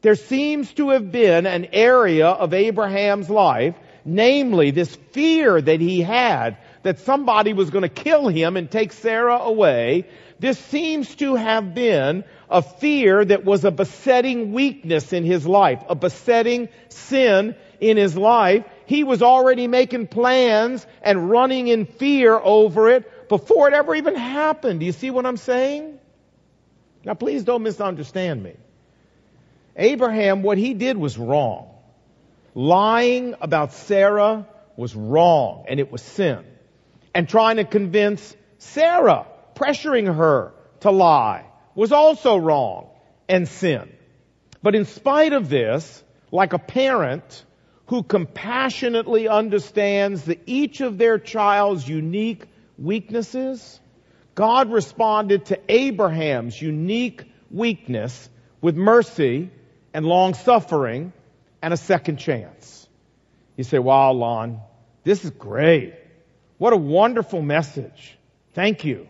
there 0.00 0.14
seems 0.14 0.72
to 0.74 0.90
have 0.90 1.10
been 1.10 1.46
an 1.46 1.66
area 1.72 2.28
of 2.28 2.54
Abraham's 2.54 3.28
life 3.28 3.74
Namely, 4.08 4.70
this 4.70 4.96
fear 5.12 5.60
that 5.60 5.80
he 5.82 6.00
had 6.00 6.56
that 6.82 6.98
somebody 7.00 7.52
was 7.52 7.68
going 7.68 7.82
to 7.82 7.90
kill 7.90 8.28
him 8.28 8.56
and 8.56 8.70
take 8.70 8.92
Sarah 8.92 9.36
away. 9.36 10.06
This 10.38 10.58
seems 10.58 11.14
to 11.16 11.34
have 11.34 11.74
been 11.74 12.24
a 12.48 12.62
fear 12.62 13.22
that 13.22 13.44
was 13.44 13.66
a 13.66 13.70
besetting 13.70 14.54
weakness 14.54 15.12
in 15.12 15.24
his 15.24 15.46
life, 15.46 15.82
a 15.90 15.94
besetting 15.94 16.70
sin 16.88 17.54
in 17.80 17.98
his 17.98 18.16
life. 18.16 18.64
He 18.86 19.04
was 19.04 19.20
already 19.20 19.66
making 19.66 20.06
plans 20.06 20.86
and 21.02 21.28
running 21.28 21.68
in 21.68 21.84
fear 21.84 22.34
over 22.34 22.88
it 22.88 23.28
before 23.28 23.68
it 23.68 23.74
ever 23.74 23.94
even 23.94 24.14
happened. 24.14 24.80
Do 24.80 24.86
you 24.86 24.92
see 24.92 25.10
what 25.10 25.26
I'm 25.26 25.36
saying? 25.36 25.98
Now 27.04 27.12
please 27.12 27.44
don't 27.44 27.62
misunderstand 27.62 28.42
me. 28.42 28.54
Abraham, 29.76 30.42
what 30.42 30.56
he 30.56 30.72
did 30.72 30.96
was 30.96 31.18
wrong. 31.18 31.74
Lying 32.54 33.34
about 33.40 33.72
Sarah 33.72 34.46
was 34.76 34.94
wrong 34.94 35.64
and 35.68 35.80
it 35.80 35.90
was 35.90 36.02
sin. 36.02 36.44
And 37.14 37.28
trying 37.28 37.56
to 37.56 37.64
convince 37.64 38.36
Sarah, 38.58 39.26
pressuring 39.54 40.14
her 40.14 40.52
to 40.80 40.90
lie, 40.90 41.46
was 41.74 41.92
also 41.92 42.36
wrong 42.36 42.88
and 43.28 43.46
sin. 43.48 43.92
But 44.62 44.74
in 44.74 44.84
spite 44.84 45.32
of 45.32 45.48
this, 45.48 46.02
like 46.30 46.52
a 46.52 46.58
parent 46.58 47.44
who 47.86 48.02
compassionately 48.02 49.28
understands 49.28 50.24
that 50.24 50.42
each 50.46 50.80
of 50.80 50.98
their 50.98 51.18
child's 51.18 51.88
unique 51.88 52.44
weaknesses, 52.76 53.80
God 54.34 54.70
responded 54.70 55.46
to 55.46 55.60
Abraham's 55.68 56.60
unique 56.60 57.24
weakness 57.50 58.28
with 58.60 58.76
mercy 58.76 59.50
and 59.94 60.04
long 60.04 60.34
suffering 60.34 61.12
and 61.62 61.74
a 61.74 61.76
second 61.76 62.18
chance. 62.18 62.88
You 63.56 63.64
say, 63.64 63.78
wow, 63.78 64.12
Lon, 64.12 64.60
this 65.04 65.24
is 65.24 65.30
great. 65.30 65.94
What 66.58 66.72
a 66.72 66.76
wonderful 66.76 67.42
message. 67.42 68.16
Thank 68.54 68.84
you. 68.84 69.08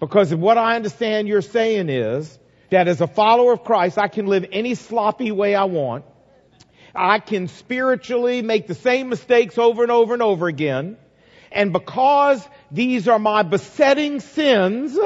Because 0.00 0.34
what 0.34 0.58
I 0.58 0.76
understand 0.76 1.28
you're 1.28 1.42
saying 1.42 1.88
is 1.88 2.38
that 2.70 2.88
as 2.88 3.00
a 3.00 3.06
follower 3.06 3.52
of 3.52 3.64
Christ, 3.64 3.98
I 3.98 4.08
can 4.08 4.26
live 4.26 4.46
any 4.52 4.74
sloppy 4.74 5.30
way 5.32 5.54
I 5.54 5.64
want. 5.64 6.04
I 6.94 7.18
can 7.18 7.48
spiritually 7.48 8.42
make 8.42 8.66
the 8.66 8.74
same 8.74 9.08
mistakes 9.08 9.58
over 9.58 9.82
and 9.82 9.90
over 9.90 10.14
and 10.14 10.22
over 10.22 10.46
again. 10.46 10.96
And 11.50 11.72
because 11.72 12.46
these 12.70 13.08
are 13.08 13.18
my 13.18 13.42
besetting 13.42 14.20
sins, 14.20 14.96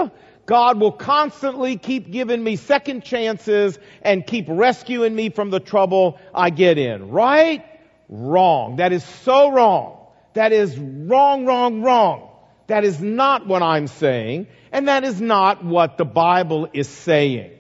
God 0.49 0.81
will 0.81 0.93
constantly 0.93 1.77
keep 1.77 2.11
giving 2.11 2.43
me 2.43 2.57
second 2.57 3.05
chances 3.05 3.79
and 4.01 4.27
keep 4.27 4.47
rescuing 4.49 5.15
me 5.15 5.29
from 5.29 5.51
the 5.51 5.61
trouble 5.61 6.19
I 6.35 6.49
get 6.49 6.79
in. 6.79 7.11
Right? 7.11 7.67
Wrong. 8.09 8.77
That 8.77 8.95
is 8.95 9.05
so 9.05 9.51
wrong. 9.53 10.07
That 10.33 10.53
is 10.53 10.79
wrong, 10.79 11.45
wrong, 11.45 11.83
wrong. 11.83 12.31
That 12.67 12.85
is 12.85 12.99
not 12.99 13.47
what 13.47 13.63
I'm 13.63 13.89
saying, 13.89 14.47
and 14.73 14.89
that 14.89 15.05
is 15.05 15.21
not 15.21 15.65
what 15.65 15.99
the 15.99 16.05
Bible 16.07 16.69
is 16.73 16.89
saying. 16.89 17.53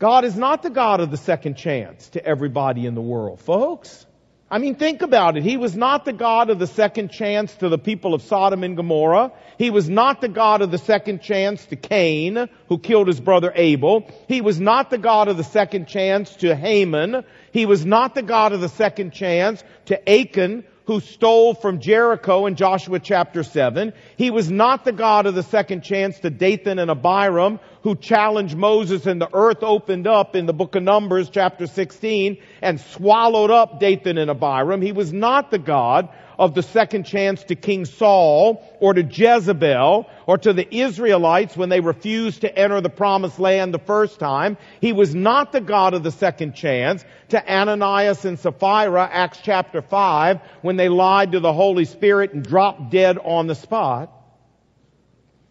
God 0.00 0.24
is 0.24 0.36
not 0.36 0.62
the 0.62 0.70
God 0.70 1.00
of 1.00 1.12
the 1.12 1.16
second 1.16 1.56
chance 1.56 2.08
to 2.10 2.24
everybody 2.24 2.86
in 2.86 2.94
the 2.96 3.00
world, 3.00 3.40
folks. 3.40 4.05
I 4.48 4.58
mean, 4.58 4.76
think 4.76 5.02
about 5.02 5.36
it. 5.36 5.42
He 5.42 5.56
was 5.56 5.74
not 5.74 6.04
the 6.04 6.12
God 6.12 6.50
of 6.50 6.60
the 6.60 6.68
second 6.68 7.10
chance 7.10 7.52
to 7.56 7.68
the 7.68 7.78
people 7.78 8.14
of 8.14 8.22
Sodom 8.22 8.62
and 8.62 8.76
Gomorrah. 8.76 9.32
He 9.58 9.70
was 9.70 9.88
not 9.88 10.20
the 10.20 10.28
God 10.28 10.62
of 10.62 10.70
the 10.70 10.78
second 10.78 11.20
chance 11.20 11.66
to 11.66 11.76
Cain, 11.76 12.48
who 12.68 12.78
killed 12.78 13.08
his 13.08 13.20
brother 13.20 13.52
Abel. 13.56 14.08
He 14.28 14.42
was 14.42 14.60
not 14.60 14.90
the 14.90 14.98
God 14.98 15.26
of 15.26 15.36
the 15.36 15.42
second 15.42 15.88
chance 15.88 16.36
to 16.36 16.54
Haman. 16.54 17.24
He 17.50 17.66
was 17.66 17.84
not 17.84 18.14
the 18.14 18.22
God 18.22 18.52
of 18.52 18.60
the 18.60 18.68
second 18.68 19.10
chance 19.12 19.64
to 19.86 20.08
Achan, 20.08 20.62
who 20.86 21.00
stole 21.00 21.54
from 21.54 21.80
Jericho 21.80 22.46
in 22.46 22.54
Joshua 22.54 23.00
chapter 23.00 23.42
7. 23.42 23.92
He 24.16 24.30
was 24.30 24.48
not 24.48 24.84
the 24.84 24.92
God 24.92 25.26
of 25.26 25.34
the 25.34 25.42
second 25.42 25.82
chance 25.82 26.20
to 26.20 26.30
Dathan 26.30 26.78
and 26.78 26.88
Abiram, 26.88 27.58
who 27.86 27.94
challenged 27.94 28.56
Moses 28.56 29.06
and 29.06 29.20
the 29.20 29.32
earth 29.32 29.62
opened 29.62 30.08
up 30.08 30.34
in 30.34 30.46
the 30.46 30.52
book 30.52 30.74
of 30.74 30.82
Numbers 30.82 31.30
chapter 31.30 31.68
16 31.68 32.36
and 32.60 32.80
swallowed 32.80 33.52
up 33.52 33.78
Dathan 33.78 34.18
and 34.18 34.28
Abiram. 34.28 34.82
He 34.82 34.90
was 34.90 35.12
not 35.12 35.52
the 35.52 35.60
God 35.60 36.08
of 36.36 36.52
the 36.52 36.64
second 36.64 37.04
chance 37.04 37.44
to 37.44 37.54
King 37.54 37.84
Saul 37.84 38.76
or 38.80 38.92
to 38.92 39.04
Jezebel 39.04 40.10
or 40.26 40.36
to 40.36 40.52
the 40.52 40.66
Israelites 40.76 41.56
when 41.56 41.68
they 41.68 41.78
refused 41.78 42.40
to 42.40 42.58
enter 42.58 42.80
the 42.80 42.90
promised 42.90 43.38
land 43.38 43.72
the 43.72 43.78
first 43.78 44.18
time. 44.18 44.56
He 44.80 44.92
was 44.92 45.14
not 45.14 45.52
the 45.52 45.60
God 45.60 45.94
of 45.94 46.02
the 46.02 46.10
second 46.10 46.56
chance 46.56 47.04
to 47.28 47.48
Ananias 47.48 48.24
and 48.24 48.36
Sapphira, 48.36 49.08
Acts 49.12 49.38
chapter 49.44 49.80
5, 49.80 50.40
when 50.62 50.74
they 50.74 50.88
lied 50.88 51.30
to 51.30 51.38
the 51.38 51.52
Holy 51.52 51.84
Spirit 51.84 52.32
and 52.32 52.44
dropped 52.44 52.90
dead 52.90 53.16
on 53.16 53.46
the 53.46 53.54
spot. 53.54 54.12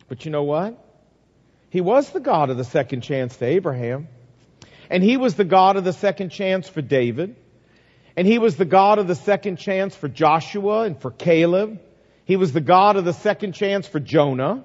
But 0.09 0.25
you 0.25 0.31
know 0.31 0.43
what? 0.43 0.81
He 1.75 1.81
was 1.81 2.09
the 2.09 2.21
God 2.21 2.49
of 2.49 2.55
the 2.55 2.63
second 2.63 3.01
chance 3.01 3.35
to 3.35 3.43
Abraham. 3.43 4.07
And 4.89 5.03
he 5.03 5.17
was 5.17 5.35
the 5.35 5.43
God 5.43 5.75
of 5.75 5.83
the 5.83 5.91
second 5.91 6.29
chance 6.29 6.69
for 6.69 6.81
David. 6.81 7.35
And 8.15 8.25
he 8.25 8.37
was 8.37 8.55
the 8.55 8.63
God 8.63 8.97
of 8.97 9.07
the 9.07 9.15
second 9.15 9.57
chance 9.57 9.93
for 9.93 10.07
Joshua 10.07 10.83
and 10.83 10.97
for 10.97 11.11
Caleb. 11.11 11.81
He 12.23 12.37
was 12.37 12.53
the 12.53 12.61
God 12.61 12.95
of 12.95 13.03
the 13.03 13.11
second 13.11 13.55
chance 13.55 13.89
for 13.89 13.99
Jonah. 13.99 14.63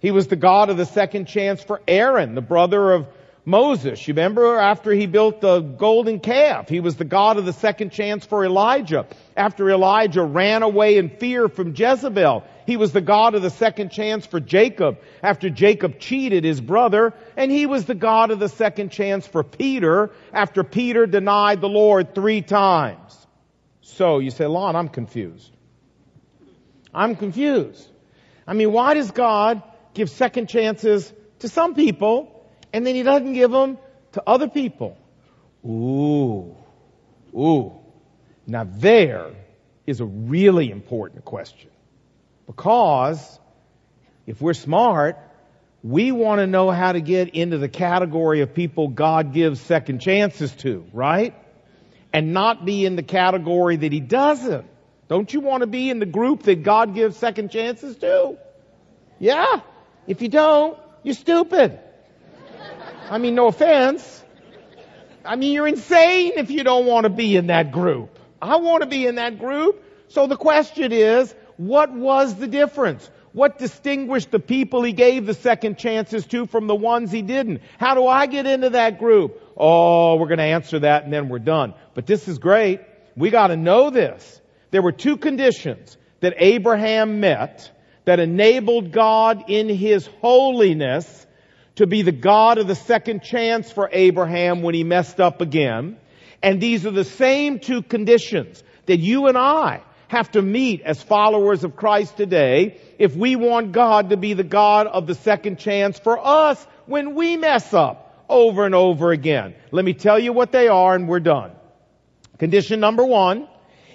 He 0.00 0.10
was 0.10 0.26
the 0.26 0.36
God 0.36 0.68
of 0.68 0.76
the 0.76 0.84
second 0.84 1.28
chance 1.28 1.62
for 1.62 1.80
Aaron, 1.88 2.34
the 2.34 2.42
brother 2.42 2.92
of 2.92 3.06
Moses. 3.46 4.06
You 4.06 4.12
remember 4.12 4.58
after 4.58 4.92
he 4.92 5.06
built 5.06 5.40
the 5.40 5.60
golden 5.60 6.20
calf, 6.20 6.68
he 6.68 6.80
was 6.80 6.96
the 6.96 7.06
God 7.06 7.38
of 7.38 7.46
the 7.46 7.54
second 7.54 7.88
chance 7.88 8.26
for 8.26 8.44
Elijah. 8.44 9.06
After 9.34 9.70
Elijah 9.70 10.22
ran 10.22 10.62
away 10.62 10.98
in 10.98 11.08
fear 11.08 11.48
from 11.48 11.74
Jezebel, 11.74 12.44
he 12.66 12.76
was 12.76 12.92
the 12.92 13.00
God 13.00 13.34
of 13.34 13.42
the 13.42 13.50
second 13.50 13.90
chance 13.90 14.26
for 14.26 14.40
Jacob 14.40 14.98
after 15.22 15.50
Jacob 15.50 15.98
cheated 15.98 16.44
his 16.44 16.60
brother. 16.60 17.12
And 17.36 17.50
he 17.50 17.66
was 17.66 17.84
the 17.84 17.94
God 17.94 18.30
of 18.30 18.38
the 18.38 18.48
second 18.48 18.90
chance 18.90 19.26
for 19.26 19.42
Peter 19.42 20.10
after 20.32 20.64
Peter 20.64 21.06
denied 21.06 21.60
the 21.60 21.68
Lord 21.68 22.14
three 22.14 22.42
times. 22.42 23.14
So 23.80 24.18
you 24.18 24.30
say, 24.30 24.46
Lon, 24.46 24.76
I'm 24.76 24.88
confused. 24.88 25.50
I'm 26.94 27.16
confused. 27.16 27.88
I 28.46 28.54
mean, 28.54 28.72
why 28.72 28.94
does 28.94 29.10
God 29.10 29.62
give 29.92 30.10
second 30.10 30.48
chances 30.48 31.12
to 31.40 31.48
some 31.48 31.74
people 31.74 32.48
and 32.72 32.86
then 32.86 32.94
he 32.94 33.02
doesn't 33.02 33.34
give 33.34 33.50
them 33.50 33.78
to 34.12 34.22
other 34.26 34.48
people? 34.48 34.96
Ooh. 35.66 36.56
Ooh. 37.34 37.72
Now 38.46 38.64
there 38.64 39.32
is 39.86 40.00
a 40.00 40.04
really 40.04 40.70
important 40.70 41.24
question. 41.24 41.70
Because 42.46 43.38
if 44.26 44.40
we're 44.40 44.54
smart, 44.54 45.18
we 45.82 46.12
want 46.12 46.40
to 46.40 46.46
know 46.46 46.70
how 46.70 46.92
to 46.92 47.00
get 47.00 47.34
into 47.34 47.58
the 47.58 47.68
category 47.68 48.40
of 48.40 48.54
people 48.54 48.88
God 48.88 49.32
gives 49.32 49.60
second 49.60 50.00
chances 50.00 50.52
to, 50.56 50.86
right? 50.92 51.34
And 52.12 52.32
not 52.32 52.64
be 52.64 52.86
in 52.86 52.96
the 52.96 53.02
category 53.02 53.76
that 53.76 53.92
He 53.92 54.00
doesn't. 54.00 54.66
Don't 55.08 55.32
you 55.32 55.40
want 55.40 55.60
to 55.60 55.66
be 55.66 55.90
in 55.90 55.98
the 55.98 56.06
group 56.06 56.44
that 56.44 56.62
God 56.62 56.94
gives 56.94 57.16
second 57.16 57.50
chances 57.50 57.96
to? 57.96 58.38
Yeah. 59.18 59.60
If 60.06 60.22
you 60.22 60.28
don't, 60.28 60.78
you're 61.02 61.14
stupid. 61.14 61.78
I 63.10 63.18
mean, 63.18 63.34
no 63.34 63.48
offense. 63.48 64.22
I 65.24 65.36
mean, 65.36 65.52
you're 65.52 65.66
insane 65.66 66.32
if 66.36 66.50
you 66.50 66.64
don't 66.64 66.86
want 66.86 67.04
to 67.04 67.10
be 67.10 67.36
in 67.36 67.48
that 67.48 67.72
group. 67.72 68.18
I 68.40 68.56
want 68.56 68.82
to 68.82 68.88
be 68.88 69.06
in 69.06 69.16
that 69.16 69.38
group. 69.38 69.82
So 70.08 70.26
the 70.26 70.36
question 70.36 70.92
is, 70.92 71.34
what 71.56 71.92
was 71.92 72.34
the 72.34 72.46
difference? 72.46 73.08
What 73.32 73.58
distinguished 73.58 74.30
the 74.30 74.38
people 74.38 74.82
he 74.82 74.92
gave 74.92 75.26
the 75.26 75.34
second 75.34 75.76
chances 75.76 76.24
to 76.26 76.46
from 76.46 76.68
the 76.68 76.74
ones 76.74 77.10
he 77.10 77.22
didn't? 77.22 77.62
How 77.78 77.94
do 77.94 78.06
I 78.06 78.26
get 78.26 78.46
into 78.46 78.70
that 78.70 78.98
group? 78.98 79.42
Oh, 79.56 80.16
we're 80.16 80.28
going 80.28 80.38
to 80.38 80.44
answer 80.44 80.78
that 80.80 81.04
and 81.04 81.12
then 81.12 81.28
we're 81.28 81.40
done. 81.40 81.74
But 81.94 82.06
this 82.06 82.28
is 82.28 82.38
great. 82.38 82.80
We 83.16 83.30
got 83.30 83.48
to 83.48 83.56
know 83.56 83.90
this. 83.90 84.40
There 84.70 84.82
were 84.82 84.92
two 84.92 85.16
conditions 85.16 85.96
that 86.20 86.34
Abraham 86.36 87.20
met 87.20 87.70
that 88.04 88.20
enabled 88.20 88.92
God 88.92 89.44
in 89.48 89.68
his 89.68 90.06
holiness 90.20 91.26
to 91.76 91.86
be 91.86 92.02
the 92.02 92.12
God 92.12 92.58
of 92.58 92.68
the 92.68 92.74
second 92.76 93.22
chance 93.22 93.70
for 93.70 93.88
Abraham 93.92 94.62
when 94.62 94.74
he 94.74 94.84
messed 94.84 95.20
up 95.20 95.40
again. 95.40 95.96
And 96.42 96.60
these 96.60 96.86
are 96.86 96.92
the 96.92 97.04
same 97.04 97.58
two 97.58 97.82
conditions 97.82 98.62
that 98.86 98.98
you 98.98 99.26
and 99.26 99.36
I 99.36 99.82
have 100.08 100.30
to 100.32 100.42
meet 100.42 100.82
as 100.82 101.02
followers 101.02 101.64
of 101.64 101.76
Christ 101.76 102.16
today 102.16 102.80
if 102.98 103.16
we 103.16 103.36
want 103.36 103.72
God 103.72 104.10
to 104.10 104.16
be 104.16 104.34
the 104.34 104.44
God 104.44 104.86
of 104.86 105.06
the 105.06 105.14
second 105.14 105.58
chance 105.58 105.98
for 105.98 106.18
us 106.18 106.64
when 106.86 107.14
we 107.14 107.36
mess 107.36 107.72
up 107.72 108.24
over 108.28 108.66
and 108.66 108.74
over 108.74 109.12
again. 109.12 109.54
Let 109.70 109.84
me 109.84 109.94
tell 109.94 110.18
you 110.18 110.32
what 110.32 110.52
they 110.52 110.68
are 110.68 110.94
and 110.94 111.08
we're 111.08 111.20
done. 111.20 111.52
Condition 112.38 112.80
number 112.80 113.04
one 113.04 113.48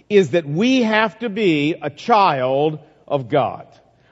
is 0.10 0.32
that 0.32 0.46
we 0.46 0.82
have 0.84 1.20
to 1.20 1.30
be 1.30 1.76
a 1.82 1.90
child 1.90 2.80
of 3.08 3.30
God. 3.30 3.68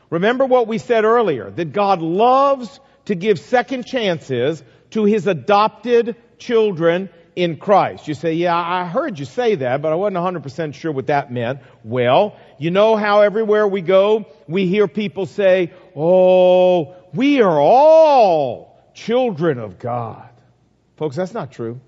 Remember 0.10 0.46
what 0.46 0.68
we 0.68 0.78
said 0.78 1.04
earlier, 1.04 1.50
that 1.50 1.74
God 1.74 2.02
loves 2.02 2.80
to 3.06 3.16
give 3.16 3.40
second 3.40 3.86
chances 3.86 4.64
to 4.92 5.04
His 5.06 5.28
adopted 5.28 6.16
children 6.38 7.10
in 7.38 7.58
Christ. 7.58 8.08
You 8.08 8.16
say, 8.16 8.34
yeah, 8.34 8.58
I 8.58 8.86
heard 8.86 9.20
you 9.20 9.26
say 9.26 9.54
that, 9.56 9.84
but 9.84 9.92
I 9.92 9.96
wasn't 9.96 10.18
100% 10.44 10.74
sure 10.74 10.92
what 10.92 11.06
that 11.06 11.32
meant. 11.32 11.60
Well, 11.84 12.36
you 12.58 12.72
know 12.72 12.96
how 12.96 13.22
everywhere 13.22 13.68
we 13.68 13.82
go, 13.82 14.26
we 14.48 14.66
hear 14.66 14.88
people 14.88 15.28
say, 15.28 15.72
oh, 15.96 16.96
we 17.14 17.44
are 17.44 17.62
all 17.62 18.76
children 18.96 19.60
of 19.60 19.78
God. 19.78 20.28
Folks, 20.96 21.16
that's 21.16 21.36
not 21.36 21.52
true. 21.52 21.80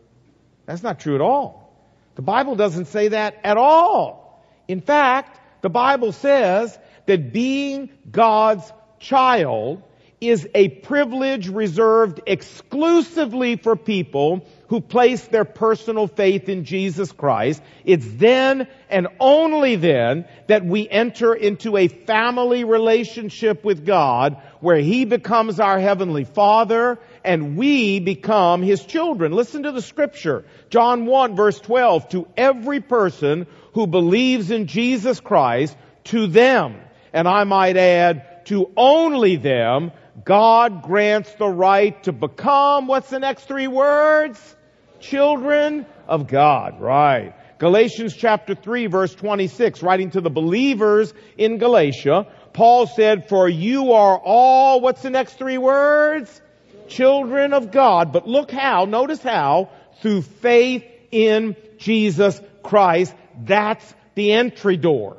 That's 0.67 0.83
not 0.83 0.99
true 0.99 1.15
at 1.15 1.21
all. 1.21 1.73
The 2.13 2.21
Bible 2.21 2.55
doesn't 2.55 2.85
say 2.85 3.07
that 3.07 3.37
at 3.43 3.57
all. 3.57 4.45
In 4.67 4.81
fact, 4.81 5.39
the 5.63 5.69
Bible 5.69 6.11
says 6.11 6.77
that 7.07 7.33
being 7.33 7.89
God's 8.11 8.71
child 8.99 9.81
is 10.21 10.47
a 10.53 10.67
privilege 10.69 11.47
reserved 11.49 12.21
exclusively 12.27 13.55
for 13.55 13.75
people 13.75 14.45
who 14.69 14.81
place 14.81 15.25
their 15.27 15.45
personal 15.45 16.07
faith 16.07 16.47
in 16.47 16.63
Jesus 16.63 17.11
Christ. 17.11 17.61
It's 17.85 18.05
then 18.07 18.67
and 18.87 19.07
only 19.19 19.75
then 19.75 20.25
that 20.45 20.63
we 20.63 20.87
enter 20.87 21.33
into 21.33 21.75
a 21.75 21.87
family 21.87 22.63
relationship 22.63 23.63
with 23.63 23.83
God 23.83 24.37
where 24.59 24.77
He 24.77 25.05
becomes 25.05 25.59
our 25.59 25.79
Heavenly 25.79 26.23
Father 26.23 26.99
and 27.23 27.57
we 27.57 27.99
become 27.99 28.61
His 28.61 28.85
children. 28.85 29.31
Listen 29.31 29.63
to 29.63 29.71
the 29.71 29.81
scripture. 29.81 30.45
John 30.69 31.07
1 31.07 31.35
verse 31.35 31.59
12. 31.59 32.09
To 32.09 32.27
every 32.37 32.79
person 32.79 33.47
who 33.73 33.87
believes 33.87 34.51
in 34.51 34.67
Jesus 34.67 35.19
Christ, 35.19 35.75
to 36.05 36.27
them, 36.27 36.75
and 37.11 37.27
I 37.27 37.43
might 37.43 37.75
add, 37.75 38.45
to 38.45 38.71
only 38.77 39.35
them, 39.35 39.91
God 40.23 40.83
grants 40.83 41.33
the 41.33 41.47
right 41.47 42.01
to 42.03 42.11
become, 42.11 42.85
what's 42.85 43.09
the 43.09 43.19
next 43.19 43.45
three 43.45 43.67
words? 43.67 44.57
Children 44.99 45.85
of 46.07 46.27
God, 46.27 46.79
right. 46.79 47.33
Galatians 47.57 48.15
chapter 48.15 48.55
3 48.55 48.87
verse 48.87 49.13
26, 49.15 49.83
writing 49.83 50.11
to 50.11 50.21
the 50.21 50.29
believers 50.29 51.13
in 51.37 51.57
Galatia, 51.57 52.27
Paul 52.53 52.87
said, 52.87 53.27
for 53.27 53.47
you 53.47 53.93
are 53.93 54.17
all, 54.17 54.81
what's 54.81 55.01
the 55.01 55.09
next 55.09 55.33
three 55.33 55.57
words? 55.57 56.41
Children 56.87 57.53
of 57.53 57.71
God. 57.71 58.13
But 58.13 58.27
look 58.27 58.51
how, 58.51 58.85
notice 58.85 59.21
how, 59.21 59.69
through 60.01 60.21
faith 60.21 60.83
in 61.11 61.55
Jesus 61.77 62.41
Christ, 62.63 63.13
that's 63.43 63.93
the 64.15 64.31
entry 64.31 64.77
door. 64.77 65.17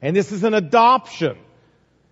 And 0.00 0.16
this 0.16 0.32
is 0.32 0.44
an 0.44 0.54
adoption. 0.54 1.36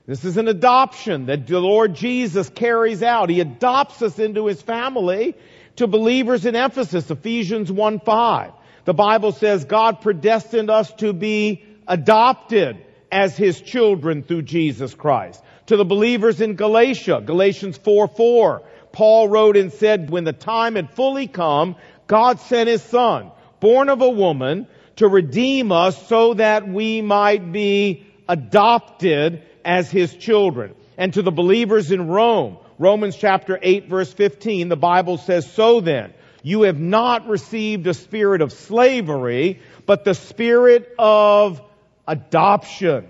This 0.06 0.24
is 0.24 0.36
an 0.36 0.48
adoption 0.48 1.26
that 1.26 1.46
the 1.46 1.60
Lord 1.60 1.94
Jesus 1.94 2.48
carries 2.48 3.02
out. 3.02 3.30
He 3.30 3.40
adopts 3.40 4.02
us 4.02 4.18
into 4.18 4.46
His 4.46 4.60
family 4.60 5.34
to 5.78 5.86
believers 5.86 6.44
in 6.44 6.56
Ephesus, 6.56 7.10
Ephesians 7.10 7.70
1 7.70 8.00
5. 8.00 8.52
The 8.84 8.94
Bible 8.94 9.32
says 9.32 9.64
God 9.64 10.00
predestined 10.00 10.70
us 10.70 10.92
to 10.94 11.12
be 11.12 11.64
adopted 11.86 12.78
as 13.10 13.36
His 13.36 13.60
children 13.60 14.22
through 14.22 14.42
Jesus 14.42 14.94
Christ. 14.94 15.42
To 15.66 15.76
the 15.76 15.84
believers 15.84 16.40
in 16.40 16.56
Galatia, 16.56 17.22
Galatians 17.24 17.76
4 17.78 18.08
4, 18.08 18.62
Paul 18.92 19.28
wrote 19.28 19.56
and 19.56 19.72
said, 19.72 20.10
when 20.10 20.24
the 20.24 20.32
time 20.32 20.74
had 20.74 20.90
fully 20.90 21.28
come, 21.28 21.76
God 22.06 22.40
sent 22.40 22.68
His 22.68 22.82
Son, 22.82 23.30
born 23.60 23.88
of 23.88 24.00
a 24.00 24.08
woman, 24.08 24.66
to 24.96 25.06
redeem 25.06 25.70
us 25.70 26.08
so 26.08 26.34
that 26.34 26.66
we 26.66 27.02
might 27.02 27.52
be 27.52 28.04
adopted 28.28 29.42
as 29.64 29.90
His 29.90 30.12
children. 30.14 30.74
And 30.96 31.14
to 31.14 31.22
the 31.22 31.30
believers 31.30 31.92
in 31.92 32.08
Rome, 32.08 32.58
Romans 32.78 33.16
chapter 33.16 33.58
8 33.60 33.88
verse 33.88 34.12
15, 34.12 34.68
the 34.68 34.76
Bible 34.76 35.18
says, 35.18 35.50
so 35.52 35.80
then, 35.80 36.14
you 36.42 36.62
have 36.62 36.78
not 36.78 37.28
received 37.28 37.86
a 37.86 37.94
spirit 37.94 38.40
of 38.40 38.52
slavery, 38.52 39.60
but 39.86 40.04
the 40.04 40.14
spirit 40.14 40.94
of 40.98 41.60
adoption. 42.06 43.08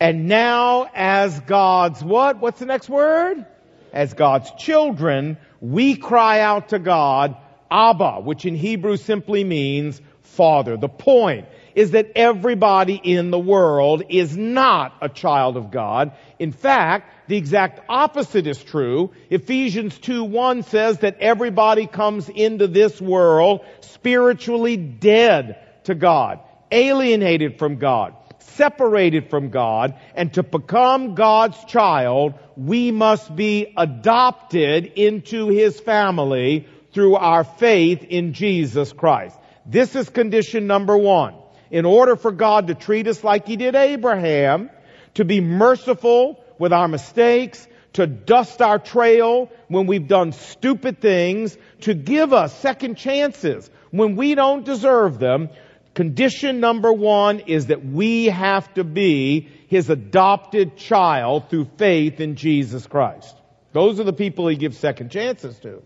And 0.00 0.28
now 0.28 0.88
as 0.94 1.38
God's 1.40 2.02
what? 2.02 2.38
What's 2.38 2.60
the 2.60 2.66
next 2.66 2.88
word? 2.88 3.44
As 3.92 4.14
God's 4.14 4.50
children, 4.52 5.38
we 5.60 5.96
cry 5.96 6.40
out 6.40 6.68
to 6.68 6.78
God, 6.78 7.36
Abba, 7.70 8.20
which 8.20 8.46
in 8.46 8.54
Hebrew 8.54 8.96
simply 8.96 9.42
means 9.42 10.00
Father. 10.22 10.76
The 10.76 10.88
point 10.88 11.48
is 11.78 11.92
that 11.92 12.10
everybody 12.16 13.00
in 13.00 13.30
the 13.30 13.38
world 13.38 14.02
is 14.08 14.36
not 14.36 14.92
a 15.00 15.08
child 15.08 15.56
of 15.56 15.70
God. 15.70 16.10
In 16.40 16.50
fact, 16.50 17.28
the 17.28 17.36
exact 17.36 17.78
opposite 17.88 18.48
is 18.48 18.60
true. 18.60 19.12
Ephesians 19.30 19.96
2:1 20.00 20.64
says 20.64 20.98
that 20.98 21.18
everybody 21.20 21.86
comes 21.86 22.28
into 22.28 22.66
this 22.66 23.00
world 23.00 23.60
spiritually 23.78 24.76
dead 24.76 25.54
to 25.84 25.94
God, 25.94 26.40
alienated 26.72 27.60
from 27.60 27.76
God, 27.76 28.12
separated 28.40 29.30
from 29.30 29.50
God, 29.50 29.94
and 30.16 30.34
to 30.34 30.42
become 30.42 31.14
God's 31.14 31.64
child, 31.66 32.34
we 32.56 32.90
must 32.90 33.36
be 33.36 33.72
adopted 33.76 34.84
into 34.96 35.46
His 35.46 35.78
family 35.78 36.66
through 36.92 37.14
our 37.14 37.44
faith 37.44 38.02
in 38.02 38.32
Jesus 38.32 38.92
Christ. 38.92 39.38
This 39.64 39.94
is 39.94 40.08
condition 40.08 40.66
number 40.66 40.96
one 40.96 41.34
in 41.70 41.84
order 41.84 42.16
for 42.16 42.32
God 42.32 42.68
to 42.68 42.74
treat 42.74 43.06
us 43.06 43.22
like 43.22 43.46
He 43.46 43.56
did 43.56 43.74
Abraham, 43.74 44.70
to 45.14 45.24
be 45.24 45.40
merciful 45.40 46.42
with 46.58 46.72
our 46.72 46.88
mistakes, 46.88 47.66
to 47.94 48.06
dust 48.06 48.62
our 48.62 48.78
trail 48.78 49.50
when 49.68 49.86
we've 49.86 50.08
done 50.08 50.32
stupid 50.32 51.00
things, 51.00 51.56
to 51.80 51.94
give 51.94 52.32
us 52.32 52.56
second 52.60 52.96
chances 52.96 53.70
when 53.90 54.16
we 54.16 54.34
don't 54.34 54.64
deserve 54.64 55.18
them. 55.18 55.48
Condition 55.94 56.60
number 56.60 56.92
one 56.92 57.40
is 57.40 57.66
that 57.66 57.84
we 57.84 58.26
have 58.26 58.72
to 58.74 58.84
be 58.84 59.48
His 59.68 59.90
adopted 59.90 60.76
child 60.76 61.50
through 61.50 61.68
faith 61.76 62.20
in 62.20 62.36
Jesus 62.36 62.86
Christ. 62.86 63.34
Those 63.72 63.98
are 63.98 64.04
the 64.04 64.12
people 64.12 64.48
He 64.48 64.56
gives 64.56 64.78
second 64.78 65.10
chances 65.10 65.58
to. 65.60 65.82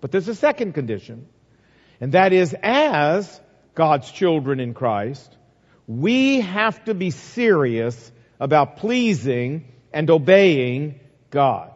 But 0.00 0.10
there's 0.10 0.28
a 0.28 0.34
second 0.34 0.72
condition, 0.72 1.26
and 2.00 2.12
that 2.12 2.32
is 2.32 2.54
as 2.62 3.40
God's 3.74 4.10
children 4.10 4.60
in 4.60 4.74
Christ, 4.74 5.36
we 5.86 6.40
have 6.40 6.84
to 6.84 6.94
be 6.94 7.10
serious 7.10 8.12
about 8.38 8.76
pleasing 8.76 9.64
and 9.92 10.10
obeying 10.10 11.00
God. 11.30 11.70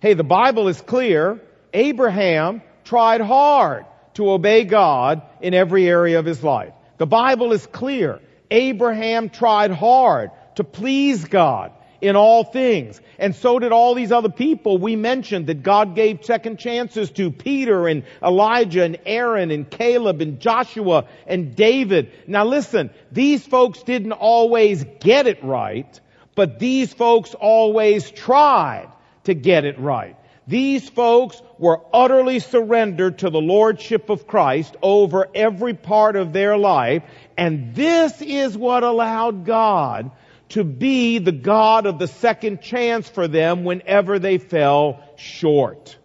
Hey, 0.00 0.14
the 0.14 0.24
Bible 0.24 0.68
is 0.68 0.80
clear. 0.80 1.40
Abraham 1.72 2.62
tried 2.84 3.20
hard 3.20 3.86
to 4.14 4.30
obey 4.30 4.64
God 4.64 5.22
in 5.40 5.54
every 5.54 5.88
area 5.88 6.18
of 6.18 6.24
his 6.24 6.42
life. 6.42 6.72
The 6.98 7.06
Bible 7.06 7.52
is 7.52 7.66
clear. 7.66 8.20
Abraham 8.50 9.28
tried 9.28 9.70
hard 9.70 10.30
to 10.56 10.64
please 10.64 11.24
God 11.24 11.72
in 12.00 12.16
all 12.16 12.44
things. 12.44 13.00
And 13.18 13.34
so 13.34 13.58
did 13.58 13.72
all 13.72 13.94
these 13.94 14.12
other 14.12 14.28
people 14.28 14.78
we 14.78 14.96
mentioned 14.96 15.48
that 15.48 15.62
God 15.62 15.94
gave 15.94 16.24
second 16.24 16.58
chances 16.58 17.10
to 17.12 17.30
Peter 17.30 17.88
and 17.88 18.04
Elijah 18.22 18.84
and 18.84 18.98
Aaron 19.04 19.50
and 19.50 19.68
Caleb 19.68 20.20
and 20.20 20.40
Joshua 20.40 21.06
and 21.26 21.56
David. 21.56 22.12
Now 22.26 22.44
listen, 22.44 22.90
these 23.10 23.44
folks 23.44 23.82
didn't 23.82 24.12
always 24.12 24.84
get 25.00 25.26
it 25.26 25.42
right, 25.42 26.00
but 26.34 26.58
these 26.58 26.92
folks 26.92 27.34
always 27.34 28.10
tried 28.10 28.90
to 29.24 29.34
get 29.34 29.64
it 29.64 29.78
right. 29.78 30.16
These 30.46 30.88
folks 30.88 31.42
were 31.58 31.82
utterly 31.92 32.38
surrendered 32.38 33.18
to 33.18 33.28
the 33.28 33.40
Lordship 33.40 34.08
of 34.08 34.26
Christ 34.26 34.76
over 34.80 35.28
every 35.34 35.74
part 35.74 36.16
of 36.16 36.32
their 36.32 36.56
life, 36.56 37.02
and 37.36 37.74
this 37.74 38.22
is 38.22 38.56
what 38.56 38.82
allowed 38.82 39.44
God 39.44 40.10
to 40.50 40.64
be 40.64 41.18
the 41.18 41.32
God 41.32 41.86
of 41.86 41.98
the 41.98 42.08
second 42.08 42.62
chance 42.62 43.08
for 43.08 43.28
them 43.28 43.64
whenever 43.64 44.18
they 44.18 44.38
fell 44.38 45.02
short. 45.16 45.96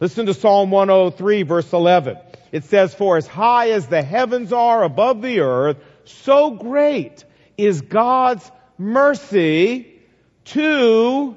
Listen 0.00 0.26
to 0.26 0.34
Psalm 0.34 0.70
103 0.70 1.42
verse 1.42 1.72
11. 1.72 2.18
It 2.50 2.64
says, 2.64 2.94
For 2.94 3.16
as 3.16 3.26
high 3.26 3.70
as 3.70 3.86
the 3.86 4.02
heavens 4.02 4.52
are 4.52 4.82
above 4.82 5.22
the 5.22 5.40
earth, 5.40 5.78
so 6.04 6.50
great 6.50 7.24
is 7.56 7.80
God's 7.80 8.50
mercy 8.76 10.00
to 10.46 11.36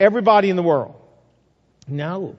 everybody 0.00 0.50
in 0.50 0.56
the 0.56 0.62
world. 0.62 0.96
No. 1.88 2.36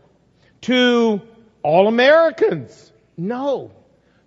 To 0.62 1.22
all 1.64 1.88
Americans. 1.88 2.92
No. 3.18 3.72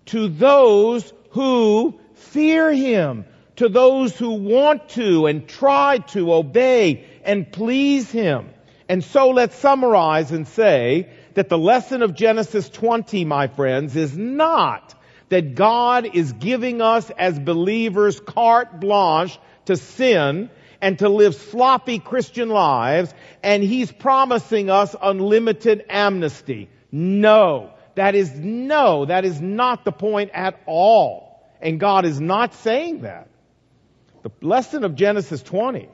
To 0.06 0.28
those 0.28 1.12
who 1.30 2.00
fear 2.14 2.72
Him 2.72 3.26
to 3.56 3.68
those 3.68 4.16
who 4.16 4.32
want 4.32 4.88
to 4.90 5.26
and 5.26 5.48
try 5.48 5.98
to 5.98 6.32
obey 6.32 7.06
and 7.24 7.50
please 7.50 8.10
Him. 8.10 8.50
And 8.88 9.02
so 9.02 9.30
let's 9.30 9.56
summarize 9.56 10.30
and 10.30 10.46
say 10.46 11.08
that 11.34 11.48
the 11.48 11.58
lesson 11.58 12.02
of 12.02 12.14
Genesis 12.14 12.68
20, 12.68 13.24
my 13.24 13.48
friends, 13.48 13.96
is 13.96 14.16
not 14.16 14.94
that 15.28 15.54
God 15.54 16.08
is 16.14 16.32
giving 16.32 16.80
us 16.80 17.10
as 17.10 17.38
believers 17.38 18.20
carte 18.20 18.80
blanche 18.80 19.38
to 19.64 19.76
sin 19.76 20.50
and 20.80 20.98
to 21.00 21.08
live 21.08 21.34
sloppy 21.34 21.98
Christian 21.98 22.48
lives 22.48 23.12
and 23.42 23.62
He's 23.62 23.90
promising 23.90 24.70
us 24.70 24.94
unlimited 25.00 25.84
amnesty. 25.88 26.68
No. 26.92 27.72
That 27.96 28.14
is 28.14 28.30
no, 28.34 29.06
that 29.06 29.24
is 29.24 29.40
not 29.40 29.84
the 29.84 29.92
point 29.92 30.30
at 30.34 30.60
all. 30.66 31.42
And 31.62 31.80
God 31.80 32.04
is 32.04 32.20
not 32.20 32.54
saying 32.54 33.00
that. 33.00 33.28
The 34.26 34.32
lesson 34.44 34.82
of 34.82 34.96
Genesis 34.96 35.40
20 35.40 35.88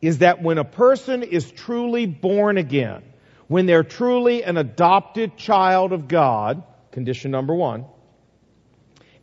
is 0.00 0.18
that 0.18 0.42
when 0.42 0.56
a 0.56 0.64
person 0.64 1.22
is 1.22 1.50
truly 1.52 2.06
born 2.06 2.56
again, 2.56 3.02
when 3.48 3.66
they're 3.66 3.84
truly 3.84 4.42
an 4.42 4.56
adopted 4.56 5.36
child 5.36 5.92
of 5.92 6.08
God, 6.08 6.62
condition 6.90 7.30
number 7.30 7.54
one, 7.54 7.84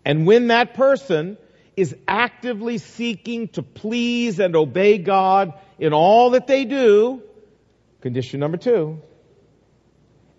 and 0.06 0.28
when 0.28 0.48
that 0.50 0.76
person 0.76 1.40
is 1.76 1.96
actively 2.08 2.78
seeking 2.78 3.48
to 3.48 3.64
please 3.64 4.40
and 4.40 4.56
obey 4.56 5.00
God 5.00 5.54
in 5.80 5.92
all 5.92 6.30
that 6.32 6.46
they 6.46 6.64
do, 6.66 7.24
condition 8.02 8.40
number 8.40 8.58
two, 8.58 9.02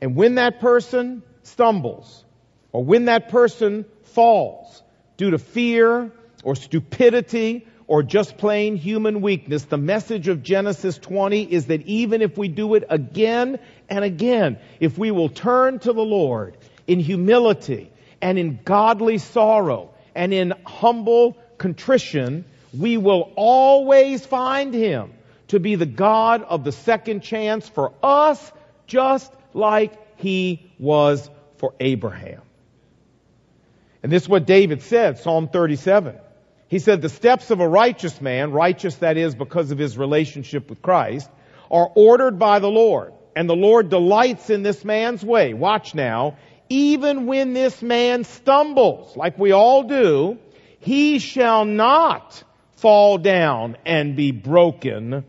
and 0.00 0.14
when 0.14 0.36
that 0.36 0.60
person 0.60 1.24
stumbles, 1.42 2.24
or 2.70 2.84
when 2.84 3.06
that 3.06 3.30
person 3.30 3.84
falls 4.04 4.84
due 5.16 5.32
to 5.32 5.38
fear 5.38 6.12
or 6.44 6.54
stupidity 6.54 7.66
or 7.86 8.02
just 8.02 8.38
plain 8.38 8.76
human 8.76 9.20
weakness, 9.20 9.64
the 9.64 9.76
message 9.76 10.28
of 10.28 10.42
Genesis 10.42 10.96
20 10.98 11.42
is 11.42 11.66
that 11.66 11.82
even 11.82 12.22
if 12.22 12.38
we 12.38 12.48
do 12.48 12.74
it 12.74 12.84
again 12.88 13.58
and 13.88 14.04
again, 14.04 14.58
if 14.80 14.96
we 14.96 15.10
will 15.10 15.28
turn 15.28 15.78
to 15.80 15.92
the 15.92 16.02
Lord 16.02 16.56
in 16.86 17.00
humility 17.00 17.90
and 18.22 18.38
in 18.38 18.58
godly 18.64 19.18
sorrow 19.18 19.90
and 20.14 20.32
in 20.32 20.54
humble 20.64 21.36
contrition, 21.58 22.44
we 22.76 22.96
will 22.96 23.32
always 23.36 24.24
find 24.24 24.72
Him 24.72 25.12
to 25.48 25.60
be 25.60 25.74
the 25.74 25.86
God 25.86 26.42
of 26.42 26.64
the 26.64 26.72
second 26.72 27.20
chance 27.20 27.68
for 27.68 27.92
us, 28.02 28.52
just 28.86 29.32
like 29.52 29.92
He 30.18 30.70
was 30.78 31.28
for 31.58 31.74
Abraham. 31.80 32.40
And 34.02 34.10
this 34.10 34.22
is 34.22 34.28
what 34.28 34.46
David 34.46 34.82
said, 34.82 35.18
Psalm 35.18 35.48
37. 35.48 36.16
He 36.74 36.80
said, 36.80 37.02
the 37.02 37.08
steps 37.08 37.52
of 37.52 37.60
a 37.60 37.68
righteous 37.68 38.20
man, 38.20 38.50
righteous 38.50 38.96
that 38.96 39.16
is 39.16 39.36
because 39.36 39.70
of 39.70 39.78
his 39.78 39.96
relationship 39.96 40.68
with 40.68 40.82
Christ, 40.82 41.30
are 41.70 41.88
ordered 41.94 42.36
by 42.40 42.58
the 42.58 42.68
Lord. 42.68 43.12
And 43.36 43.48
the 43.48 43.54
Lord 43.54 43.90
delights 43.90 44.50
in 44.50 44.64
this 44.64 44.84
man's 44.84 45.24
way. 45.24 45.54
Watch 45.54 45.94
now. 45.94 46.36
Even 46.68 47.26
when 47.26 47.52
this 47.52 47.80
man 47.80 48.24
stumbles, 48.24 49.16
like 49.16 49.38
we 49.38 49.52
all 49.52 49.84
do, 49.84 50.36
he 50.80 51.20
shall 51.20 51.64
not 51.64 52.42
fall 52.78 53.18
down 53.18 53.76
and 53.86 54.16
be 54.16 54.32
broken. 54.32 55.24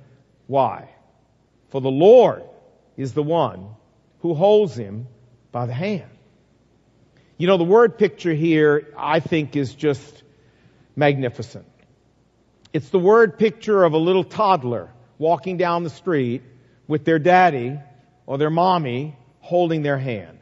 Why? 0.47 0.89
For 1.69 1.79
the 1.79 1.91
Lord 1.91 2.41
is 2.97 3.13
the 3.13 3.21
one 3.21 3.67
who 4.21 4.33
holds 4.33 4.75
him 4.75 5.05
by 5.51 5.67
the 5.67 5.75
hand. 5.75 6.09
You 7.37 7.45
know, 7.45 7.57
the 7.57 7.63
word 7.63 7.99
picture 7.99 8.33
here, 8.33 8.91
I 8.97 9.19
think, 9.19 9.55
is 9.55 9.75
just 9.75 10.23
magnificent. 10.95 11.65
It's 12.73 12.89
the 12.89 12.99
word 12.99 13.37
picture 13.37 13.83
of 13.83 13.93
a 13.93 13.97
little 13.97 14.23
toddler 14.23 14.89
walking 15.17 15.57
down 15.57 15.83
the 15.83 15.89
street 15.89 16.41
with 16.87 17.05
their 17.05 17.19
daddy 17.19 17.79
or 18.25 18.37
their 18.37 18.49
mommy 18.49 19.15
holding 19.39 19.81
their 19.81 19.97
hand. 19.97 20.39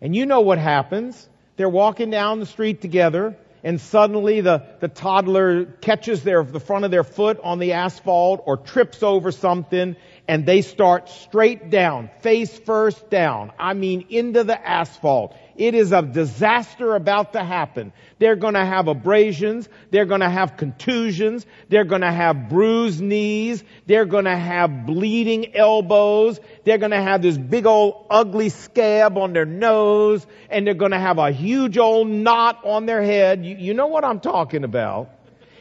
And 0.00 0.14
you 0.14 0.26
know 0.26 0.40
what 0.40 0.58
happens. 0.58 1.28
They're 1.56 1.68
walking 1.68 2.10
down 2.10 2.40
the 2.40 2.46
street 2.46 2.80
together 2.80 3.36
and 3.66 3.80
suddenly 3.80 4.42
the, 4.42 4.62
the 4.78 4.86
toddler 4.86 5.64
catches 5.64 6.22
their, 6.22 6.44
the 6.44 6.60
front 6.60 6.84
of 6.84 6.92
their 6.92 7.02
foot 7.02 7.40
on 7.42 7.58
the 7.58 7.72
asphalt 7.72 8.40
or 8.46 8.56
trips 8.56 9.02
over 9.02 9.32
something 9.32 9.96
and 10.28 10.44
they 10.44 10.62
start 10.62 11.08
straight 11.08 11.70
down, 11.70 12.10
face 12.20 12.58
first 12.58 13.10
down. 13.10 13.52
I 13.58 13.74
mean 13.74 14.06
into 14.10 14.44
the 14.44 14.68
asphalt. 14.68 15.36
It 15.56 15.74
is 15.74 15.92
a 15.92 16.02
disaster 16.02 16.94
about 16.94 17.32
to 17.32 17.42
happen. 17.42 17.92
They're 18.18 18.36
going 18.36 18.54
to 18.54 18.64
have 18.64 18.88
abrasions. 18.88 19.68
They're 19.90 20.04
going 20.04 20.20
to 20.20 20.28
have 20.28 20.56
contusions. 20.56 21.46
They're 21.68 21.84
going 21.84 22.02
to 22.02 22.12
have 22.12 22.48
bruised 22.48 23.00
knees. 23.00 23.64
They're 23.86 24.04
going 24.04 24.24
to 24.26 24.36
have 24.36 24.84
bleeding 24.84 25.54
elbows. 25.54 26.40
They're 26.64 26.78
going 26.78 26.90
to 26.90 27.00
have 27.00 27.22
this 27.22 27.38
big 27.38 27.64
old 27.64 28.06
ugly 28.10 28.50
scab 28.50 29.16
on 29.16 29.32
their 29.32 29.46
nose. 29.46 30.26
And 30.50 30.66
they're 30.66 30.74
going 30.74 30.92
to 30.92 30.98
have 30.98 31.18
a 31.18 31.30
huge 31.30 31.78
old 31.78 32.08
knot 32.08 32.60
on 32.64 32.84
their 32.86 33.02
head. 33.02 33.46
You, 33.46 33.56
you 33.56 33.74
know 33.74 33.86
what 33.86 34.04
I'm 34.04 34.20
talking 34.20 34.64
about 34.64 35.15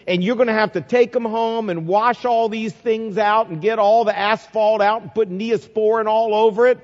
and 0.08 0.24
you're 0.24 0.36
going 0.36 0.48
to 0.48 0.54
have 0.54 0.74
to 0.74 0.82
take 0.82 1.12
them 1.12 1.26
home 1.26 1.70
and 1.70 1.88
wash 1.88 2.26
all 2.26 2.48
these 2.48 2.74
things 2.74 3.18
out 3.18 3.50
and 3.50 3.62
get 3.62 3.80
all 3.80 4.06
the 4.06 4.18
asphalt 4.18 4.82
out 4.82 5.02
and 5.02 5.13
put 5.13 5.30
neosporin 5.30 6.06
all 6.06 6.36
over 6.36 6.68
it. 6.68 6.80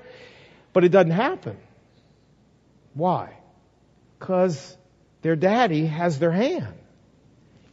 But 0.72 0.84
it 0.84 0.88
doesn't 0.88 1.12
happen. 1.12 1.56
Why? 2.94 3.36
Because 4.18 4.76
their 5.22 5.36
daddy 5.36 5.86
has 5.86 6.18
their 6.18 6.32
hand. 6.32 6.74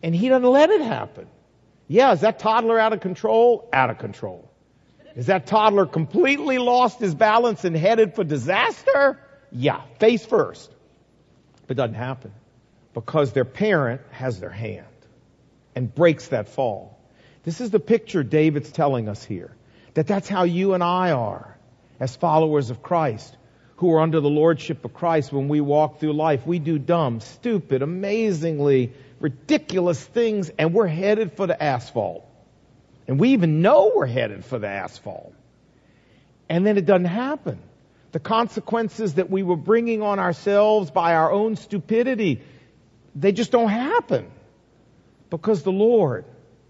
And 0.03 0.13
he 0.13 0.29
doesn't 0.29 0.47
let 0.47 0.69
it 0.69 0.81
happen. 0.81 1.27
Yeah, 1.87 2.13
is 2.13 2.21
that 2.21 2.39
toddler 2.39 2.79
out 2.79 2.93
of 2.93 2.99
control? 2.99 3.67
Out 3.73 3.89
of 3.89 3.97
control. 3.97 4.49
Is 5.15 5.25
that 5.25 5.47
toddler 5.47 5.87
completely 5.87 6.59
lost 6.59 6.99
his 6.99 7.15
balance 7.15 7.65
and 7.65 7.75
headed 7.75 8.13
for 8.13 8.23
disaster? 8.23 9.19
Yeah, 9.51 9.81
face 9.99 10.25
first. 10.25 10.71
But 11.65 11.71
it 11.71 11.81
doesn't 11.81 11.95
happen 11.95 12.31
because 12.93 13.33
their 13.33 13.45
parent 13.45 14.01
has 14.11 14.39
their 14.39 14.51
hand 14.51 14.85
and 15.79 15.95
breaks 15.95 16.27
that 16.27 16.49
fall. 16.49 16.99
This 17.45 17.61
is 17.61 17.69
the 17.69 17.79
picture 17.79 18.21
David's 18.21 18.69
telling 18.69 19.07
us 19.07 19.23
here. 19.23 19.55
That 19.93 20.07
that's 20.07 20.27
how 20.27 20.43
you 20.43 20.73
and 20.73 20.83
I 20.83 21.11
are 21.11 21.57
as 22.01 22.17
followers 22.17 22.69
of 22.69 22.83
Christ 22.83 23.37
who 23.77 23.93
are 23.93 24.01
under 24.01 24.19
the 24.19 24.29
lordship 24.29 24.83
of 24.83 24.93
Christ 24.93 25.31
when 25.31 25.47
we 25.47 25.61
walk 25.61 26.01
through 26.01 26.11
life. 26.11 26.45
We 26.45 26.59
do 26.59 26.77
dumb, 26.77 27.21
stupid, 27.21 27.81
amazingly 27.81 28.91
ridiculous 29.21 30.03
things, 30.03 30.49
and 30.49 30.73
we're 30.73 30.87
headed 30.87 31.31
for 31.31 31.47
the 31.47 31.63
asphalt. 31.63 32.27
And 33.07 33.17
we 33.17 33.29
even 33.29 33.61
know 33.61 33.93
we're 33.95 34.05
headed 34.05 34.43
for 34.43 34.59
the 34.59 34.67
asphalt. 34.67 35.33
And 36.49 36.67
then 36.67 36.77
it 36.77 36.85
doesn't 36.85 37.05
happen. 37.05 37.57
The 38.11 38.19
consequences 38.19 39.13
that 39.13 39.29
we 39.29 39.43
were 39.43 39.55
bringing 39.55 40.01
on 40.01 40.19
ourselves 40.19 40.91
by 40.91 41.15
our 41.15 41.31
own 41.31 41.55
stupidity, 41.55 42.41
they 43.15 43.31
just 43.31 43.53
don't 43.53 43.69
happen. 43.69 44.29
Because 45.29 45.63
the 45.63 45.71
Lord 45.71 46.25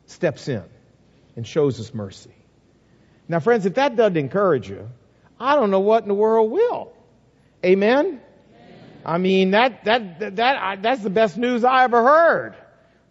steps 0.05 0.47
in 0.47 0.63
and 1.35 1.47
shows 1.47 1.79
us 1.79 1.93
mercy. 1.93 2.33
Now, 3.27 3.39
friends, 3.39 3.65
if 3.65 3.75
that 3.75 3.95
doesn't 3.95 4.17
encourage 4.17 4.69
you, 4.69 4.89
I 5.39 5.55
don't 5.55 5.71
know 5.71 5.79
what 5.79 6.03
in 6.03 6.09
the 6.09 6.15
world 6.15 6.51
will. 6.51 6.91
Amen? 7.63 8.21
I 9.05 9.17
mean, 9.17 9.51
that, 9.51 9.85
that, 9.85 10.19
that, 10.19 10.35
that, 10.37 10.81
that's 10.81 11.01
the 11.01 11.09
best 11.09 11.37
news 11.37 11.63
I 11.63 11.83
ever 11.83 12.03
heard. 12.03 12.55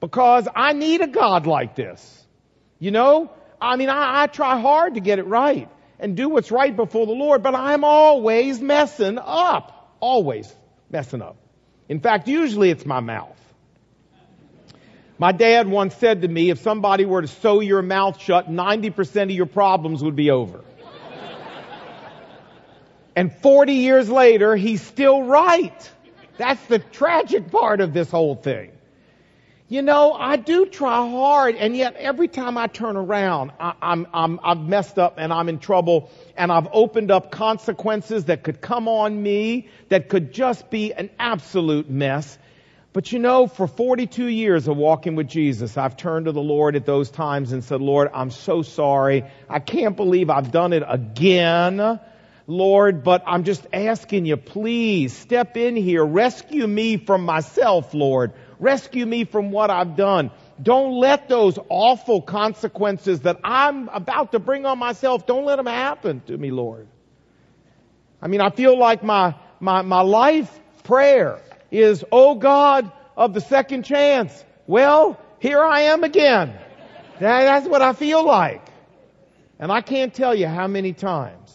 Because 0.01 0.47
I 0.55 0.73
need 0.75 1.01
a 1.01 1.07
God 1.07 1.47
like 1.47 1.75
this. 1.75 2.27
You 2.79 2.91
know? 2.91 3.31
I 3.61 3.77
mean, 3.77 3.89
I, 3.89 4.23
I 4.23 4.27
try 4.27 4.61
hard 4.61 4.95
to 4.95 5.01
get 5.01 5.19
it 5.19 5.27
right 5.27 5.69
and 5.99 6.17
do 6.17 6.29
what's 6.29 6.51
right 6.51 6.75
before 6.75 7.07
the 7.07 7.13
Lord, 7.13 7.43
but 7.43 7.55
I'm 7.55 7.85
always 7.85 8.61
messing 8.61 9.19
up. 9.19 9.97
Always 10.01 10.55
messing 10.91 11.23
up. 11.23 11.37
In 11.89 12.01
fact, 12.01 12.29
usually 12.29 12.71
it's 12.71 12.87
my 12.87 13.01
mouth. 13.01 13.37
My 15.19 15.33
dad 15.33 15.67
once 15.67 15.97
said 15.97 16.23
to 16.23 16.29
me, 16.29 16.51
if 16.51 16.61
somebody 16.61 17.05
were 17.05 17.23
to 17.23 17.29
sew 17.29 17.61
your 17.61 17.83
mouth 17.83 18.21
shut, 18.21 18.49
90% 18.49 19.23
of 19.25 19.31
your 19.33 19.47
problems 19.47 20.03
would 20.03 20.15
be 20.15 20.31
over. 20.31 20.65
And 23.17 23.35
40 23.35 23.73
years 23.73 24.09
later, 24.09 24.55
he's 24.55 24.81
still 24.81 25.25
right. 25.25 25.91
That's 26.37 26.65
the 26.67 26.79
tragic 26.79 27.51
part 27.51 27.81
of 27.81 27.93
this 27.93 28.13
whole 28.13 28.37
thing. 28.37 28.71
You 29.69 29.83
know, 29.83 30.13
I 30.13 30.37
do 30.37 30.67
try 30.67 31.07
hard, 31.11 31.57
and 31.57 31.77
yet 31.77 31.97
every 31.97 32.29
time 32.29 32.57
I 32.57 32.69
turn 32.69 32.97
around, 32.97 33.51
I, 33.59 33.75
I'm, 33.83 34.07
I'm, 34.15 34.41
I've 34.43 34.61
messed 34.61 35.01
up 35.01 35.17
and 35.19 35.33
I'm 35.33 35.49
in 35.49 35.59
trouble, 35.59 36.11
and 36.37 36.53
I've 36.53 36.69
opened 36.73 37.11
up 37.11 37.33
consequences 37.33 38.27
that 38.27 38.45
could 38.45 38.61
come 38.61 38.87
on 38.87 39.21
me 39.21 39.69
that 39.89 40.09
could 40.09 40.33
just 40.33 40.71
be 40.71 40.95
an 40.95 41.11
absolute 41.19 41.91
mess. 41.91 42.39
But 42.93 43.13
you 43.13 43.19
know, 43.19 43.47
for 43.47 43.67
42 43.67 44.27
years 44.27 44.67
of 44.67 44.77
walking 44.77 45.15
with 45.15 45.29
Jesus, 45.29 45.77
I've 45.77 45.97
turned 45.97 46.25
to 46.27 46.33
the 46.33 46.41
Lord 46.41 46.75
at 46.75 46.87
those 46.87 47.11
times 47.11 47.53
and 47.53 47.63
said, 47.63 47.81
Lord, 47.81 48.11
I'm 48.15 48.31
so 48.31 48.63
sorry. 48.63 49.25
I 49.49 49.59
can't 49.59 49.95
believe 49.95 50.31
I've 50.31 50.51
done 50.51 50.73
it 50.73 50.83
again. 50.87 52.01
Lord, 52.47 53.05
but 53.05 53.23
I'm 53.27 53.45
just 53.45 53.67
asking 53.75 54.25
you, 54.25 54.39
please 54.39 55.15
step 55.15 55.59
in 55.59 55.77
here. 55.77 56.03
Rescue 56.03 56.67
me 56.67 56.97
from 56.97 57.27
myself, 57.27 57.93
Lord. 57.93 58.33
Rescue 58.59 59.05
me 59.05 59.25
from 59.25 59.51
what 59.51 59.71
I've 59.71 59.95
done. 59.95 60.31
Don't 60.61 60.93
let 60.99 61.29
those 61.29 61.59
awful 61.69 62.23
consequences 62.23 63.21
that 63.21 63.39
I'm 63.45 63.91
about 63.91 64.33
to 64.33 64.39
bring 64.39 64.65
on 64.65 64.79
myself, 64.79 65.27
don't 65.27 65.45
let 65.45 65.57
them 65.57 65.67
happen 65.67 66.23
to 66.27 66.37
me, 66.37 66.51
Lord. 66.51 66.89
I 68.23 68.29
mean, 68.29 68.41
I 68.41 68.49
feel 68.49 68.77
like 68.79 69.03
my, 69.03 69.35
my, 69.61 69.83
my 69.83 70.01
life 70.01 70.59
prayer 70.85 71.41
is, 71.71 72.05
oh 72.11 72.35
God 72.35 72.91
of 73.17 73.35
the 73.35 73.41
second 73.41 73.85
chance. 73.85 74.45
Well, 74.67 75.21
here 75.41 75.63
I 75.63 75.83
am 75.83 76.05
again. 76.05 76.55
That, 77.21 77.45
that's 77.45 77.67
what 77.67 77.83
I 77.83 77.93
feel 77.93 78.25
like. 78.25 78.63
And 79.59 79.73
I 79.73 79.81
can't 79.81 80.15
tell 80.15 80.35
you 80.35 80.47
how 80.47 80.69
many 80.69 80.93
times 80.93 81.49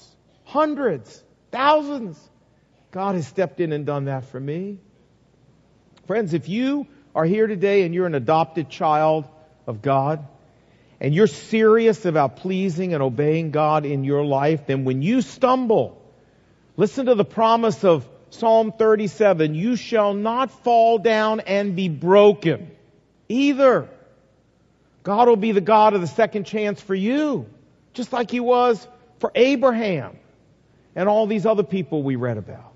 Hundreds, 0.54 1.23
thousands. 1.52 2.19
God 2.91 3.15
has 3.15 3.26
stepped 3.26 3.60
in 3.60 3.71
and 3.71 3.88
done 3.88 4.06
that 4.06 4.26
for 4.26 4.39
me. 4.39 4.78
Friends, 6.06 6.36
if 6.36 6.47
you 6.47 6.86
are 7.15 7.26
here 7.26 7.47
today 7.47 7.82
and 7.82 7.95
you're 7.95 8.06
an 8.06 8.13
adopted 8.13 8.69
child 8.69 9.28
of 9.65 9.82
God, 9.82 10.28
and 10.99 11.12
you're 11.12 11.26
serious 11.26 12.06
about 12.06 12.36
pleasing 12.36 12.93
and 12.93 13.02
obeying 13.02 13.49
God 13.49 13.88
in 13.88 14.04
your 14.04 14.23
life, 14.23 14.67
then 14.67 14.86
when 14.86 15.02
you 15.02 15.21
stumble, 15.21 15.99
listen 16.78 17.08
to 17.08 17.15
the 17.15 17.26
promise 17.26 17.84
of 17.84 18.08
Psalm 18.33 18.71
37, 18.71 19.53
you 19.53 19.75
shall 19.75 20.13
not 20.13 20.49
fall 20.63 20.97
down 20.97 21.39
and 21.41 21.75
be 21.75 21.87
broken 21.87 22.71
either. 23.29 23.87
God 25.03 25.27
will 25.27 25.35
be 25.35 25.51
the 25.51 25.61
God 25.61 25.93
of 25.93 26.01
the 26.01 26.07
second 26.07 26.45
chance 26.45 26.81
for 26.81 26.95
you, 26.95 27.45
just 27.93 28.11
like 28.11 28.31
He 28.31 28.39
was 28.39 28.87
for 29.19 29.31
Abraham 29.35 30.17
and 30.95 31.07
all 31.07 31.27
these 31.27 31.45
other 31.45 31.63
people 31.63 32.01
we 32.01 32.15
read 32.15 32.37
about. 32.37 32.73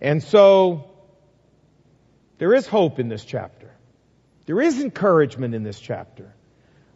And 0.00 0.22
so, 0.22 0.90
there 2.38 2.54
is 2.54 2.66
hope 2.66 2.98
in 2.98 3.08
this 3.08 3.24
chapter. 3.24 3.70
There 4.46 4.60
is 4.60 4.80
encouragement 4.80 5.54
in 5.54 5.62
this 5.62 5.78
chapter. 5.78 6.34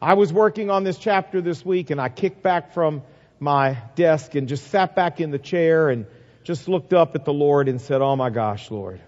I 0.02 0.14
was 0.14 0.32
working 0.32 0.70
on 0.70 0.82
this 0.82 0.98
chapter 0.98 1.40
this 1.40 1.64
week 1.64 1.90
and 1.90 2.00
I 2.00 2.08
kicked 2.08 2.42
back 2.42 2.74
from 2.74 3.02
my 3.38 3.78
desk 3.94 4.34
and 4.34 4.48
just 4.48 4.68
sat 4.68 4.96
back 4.96 5.20
in 5.20 5.30
the 5.30 5.38
chair 5.38 5.88
and 5.88 6.06
just 6.42 6.68
looked 6.68 6.92
up 6.92 7.14
at 7.14 7.24
the 7.24 7.32
Lord 7.32 7.68
and 7.68 7.80
said, 7.80 8.00
Oh 8.00 8.16
my 8.16 8.30
gosh, 8.30 8.70
Lord. 8.70 9.00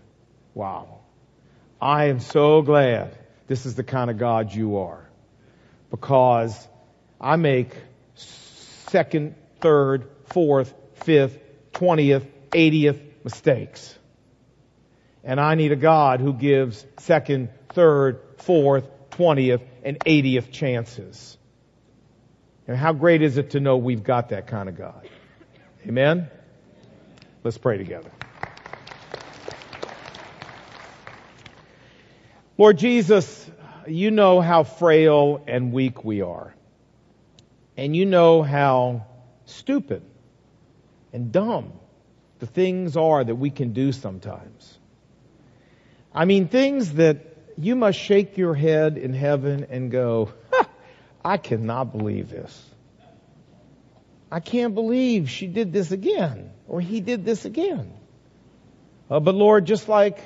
Wow. 0.54 1.00
I 1.80 2.06
am 2.06 2.20
so 2.20 2.62
glad 2.62 3.16
this 3.46 3.66
is 3.66 3.74
the 3.74 3.82
kind 3.82 4.10
of 4.10 4.18
God 4.18 4.52
you 4.54 4.78
are. 4.78 5.08
Because 5.90 6.68
I 7.20 7.36
make 7.36 7.74
second, 8.14 9.34
third, 9.60 10.08
fourth, 10.26 10.72
fifth, 11.04 11.38
twentieth, 11.72 12.26
eightieth 12.54 13.00
mistakes. 13.24 13.98
And 15.24 15.40
I 15.40 15.54
need 15.54 15.72
a 15.72 15.76
God 15.76 16.20
who 16.20 16.32
gives 16.32 16.84
second, 16.98 17.50
third, 17.70 18.20
fourth, 18.38 18.88
twentieth, 19.10 19.62
and 19.84 19.98
eightieth 20.06 20.50
chances. 20.50 21.36
And 22.66 22.76
how 22.76 22.92
great 22.92 23.22
is 23.22 23.38
it 23.38 23.50
to 23.50 23.60
know 23.60 23.76
we've 23.76 24.02
got 24.02 24.30
that 24.30 24.46
kind 24.46 24.68
of 24.68 24.76
God? 24.76 25.08
Amen? 25.86 26.30
Let's 27.44 27.58
pray 27.58 27.78
together. 27.78 28.10
Lord 32.56 32.78
Jesus, 32.78 33.50
you 33.86 34.12
know 34.12 34.40
how 34.40 34.62
frail 34.62 35.42
and 35.48 35.72
weak 35.72 36.04
we 36.04 36.20
are. 36.22 36.54
And 37.76 37.96
you 37.96 38.06
know 38.06 38.42
how 38.42 39.06
stupid 39.46 40.02
and 41.12 41.32
dumb 41.32 41.72
the 42.38 42.46
things 42.46 42.96
are 42.96 43.24
that 43.24 43.34
we 43.34 43.50
can 43.50 43.72
do 43.72 43.90
sometimes. 43.90 44.78
I 46.14 46.24
mean, 46.26 46.48
things 46.48 46.92
that 46.94 47.36
you 47.58 47.74
must 47.74 47.98
shake 47.98 48.36
your 48.36 48.54
head 48.54 48.98
in 48.98 49.14
heaven 49.14 49.66
and 49.70 49.90
go, 49.90 50.32
I 51.24 51.38
cannot 51.38 51.96
believe 51.96 52.30
this. 52.30 52.70
I 54.30 54.40
can't 54.40 54.74
believe 54.74 55.28
she 55.28 55.46
did 55.46 55.72
this 55.72 55.90
again, 55.90 56.50
or 56.72 56.80
he 56.80 57.00
did 57.00 57.24
this 57.24 57.44
again. 57.44 57.92
Uh, 59.10 59.20
but 59.20 59.34
Lord, 59.34 59.66
just 59.66 59.88
like 59.88 60.18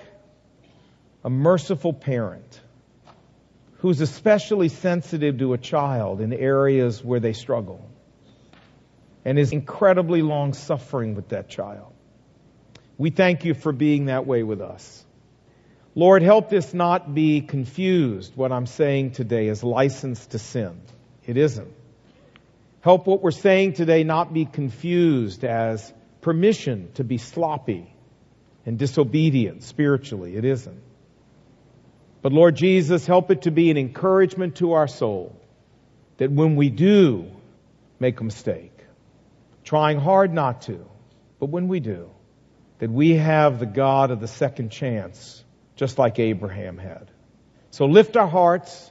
a 1.25 1.29
merciful 1.29 1.93
parent 1.93 2.61
who's 3.79 4.01
especially 4.01 4.69
sensitive 4.69 5.39
to 5.39 5.55
a 5.55 5.59
child 5.59 6.21
in 6.21 6.33
areas 6.33 7.05
where 7.05 7.19
they 7.19 7.33
struggle 7.33 7.91
and 9.25 9.41
is 9.41 9.51
incredibly 9.51 10.23
long 10.23 10.53
suffering 10.55 11.17
with 11.17 11.31
that 11.31 11.49
child. 11.49 11.93
We 12.97 13.11
thank 13.11 13.45
you 13.45 13.53
for 13.53 13.73
being 13.73 14.07
that 14.07 14.25
way 14.25 14.45
with 14.45 14.61
us. 14.61 15.05
Lord, 15.97 16.23
help 16.23 16.49
this 16.49 16.73
not 16.73 17.13
be 17.13 17.41
confused, 17.41 18.37
what 18.37 18.53
I'm 18.53 18.67
saying 18.67 19.13
today 19.13 19.49
is 19.49 19.65
license 19.65 20.25
to 20.29 20.39
sin. 20.39 20.81
It 21.27 21.37
isn't. 21.37 21.73
Help 22.83 23.09
what 23.09 23.21
we're 23.21 23.33
saying 23.33 23.73
today 23.73 24.05
not 24.05 24.33
be 24.33 24.45
confused 24.45 25.43
as 25.45 25.93
permission 26.21 26.91
to 26.95 27.05
be 27.05 27.19
sloppy 27.19 27.93
and 28.65 28.79
disobedient 28.79 29.63
spiritually. 29.63 30.37
It 30.37 30.45
isn't. 30.45 30.83
But 32.23 32.33
Lord 32.33 32.57
Jesus, 32.57 33.07
help 33.07 33.31
it 33.31 33.43
to 33.43 33.51
be 33.51 33.71
an 33.71 33.77
encouragement 33.77 34.57
to 34.57 34.73
our 34.73 34.89
soul 34.89 35.41
that 36.17 36.31
when 36.31 36.57
we 36.57 36.71
do 36.71 37.31
make 38.01 38.21
a 38.21 38.25
mistake, 38.25 38.73
trying 39.65 40.01
hard 40.01 40.33
not 40.33 40.63
to, 40.63 40.85
but 41.39 41.51
when 41.51 41.69
we 41.69 41.81
do, 41.81 42.11
that 42.79 42.91
we 42.91 43.15
have 43.15 43.59
the 43.59 43.67
God 43.67 44.11
of 44.11 44.21
the 44.21 44.29
second 44.29 44.71
chance, 44.71 45.45
just 45.77 45.99
like 45.99 46.19
Abraham 46.19 46.79
had. 46.79 47.11
So 47.71 47.87
lift 47.87 48.17
our 48.17 48.27
hearts 48.27 48.91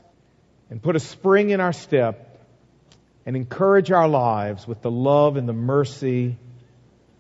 and 0.70 0.82
put 0.82 0.96
a 0.96 1.00
spring 1.00 1.50
in 1.50 1.60
our 1.60 1.74
step 1.74 2.40
and 3.26 3.36
encourage 3.36 3.92
our 3.92 4.08
lives 4.08 4.68
with 4.68 4.82
the 4.82 4.92
love 4.92 5.38
and 5.38 5.50
the 5.50 5.54
mercy 5.54 6.38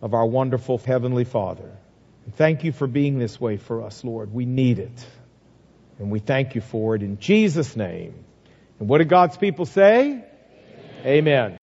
of 0.05 0.13
our 0.13 0.25
wonderful 0.27 0.77
Heavenly 0.77 1.23
Father. 1.23 1.75
Thank 2.33 2.63
you 2.63 2.71
for 2.71 2.85
being 2.85 3.17
this 3.17 3.41
way 3.41 3.57
for 3.57 3.83
us, 3.83 4.03
Lord. 4.03 4.31
We 4.31 4.45
need 4.45 4.77
it. 4.77 5.05
And 5.97 6.11
we 6.11 6.19
thank 6.19 6.53
you 6.53 6.61
for 6.61 6.95
it 6.95 7.01
in 7.01 7.17
Jesus' 7.17 7.75
name. 7.75 8.13
And 8.79 8.87
what 8.87 8.99
did 8.99 9.09
God's 9.09 9.35
people 9.35 9.65
say? 9.65 10.23
Amen. 11.03 11.47
Amen. 11.47 11.57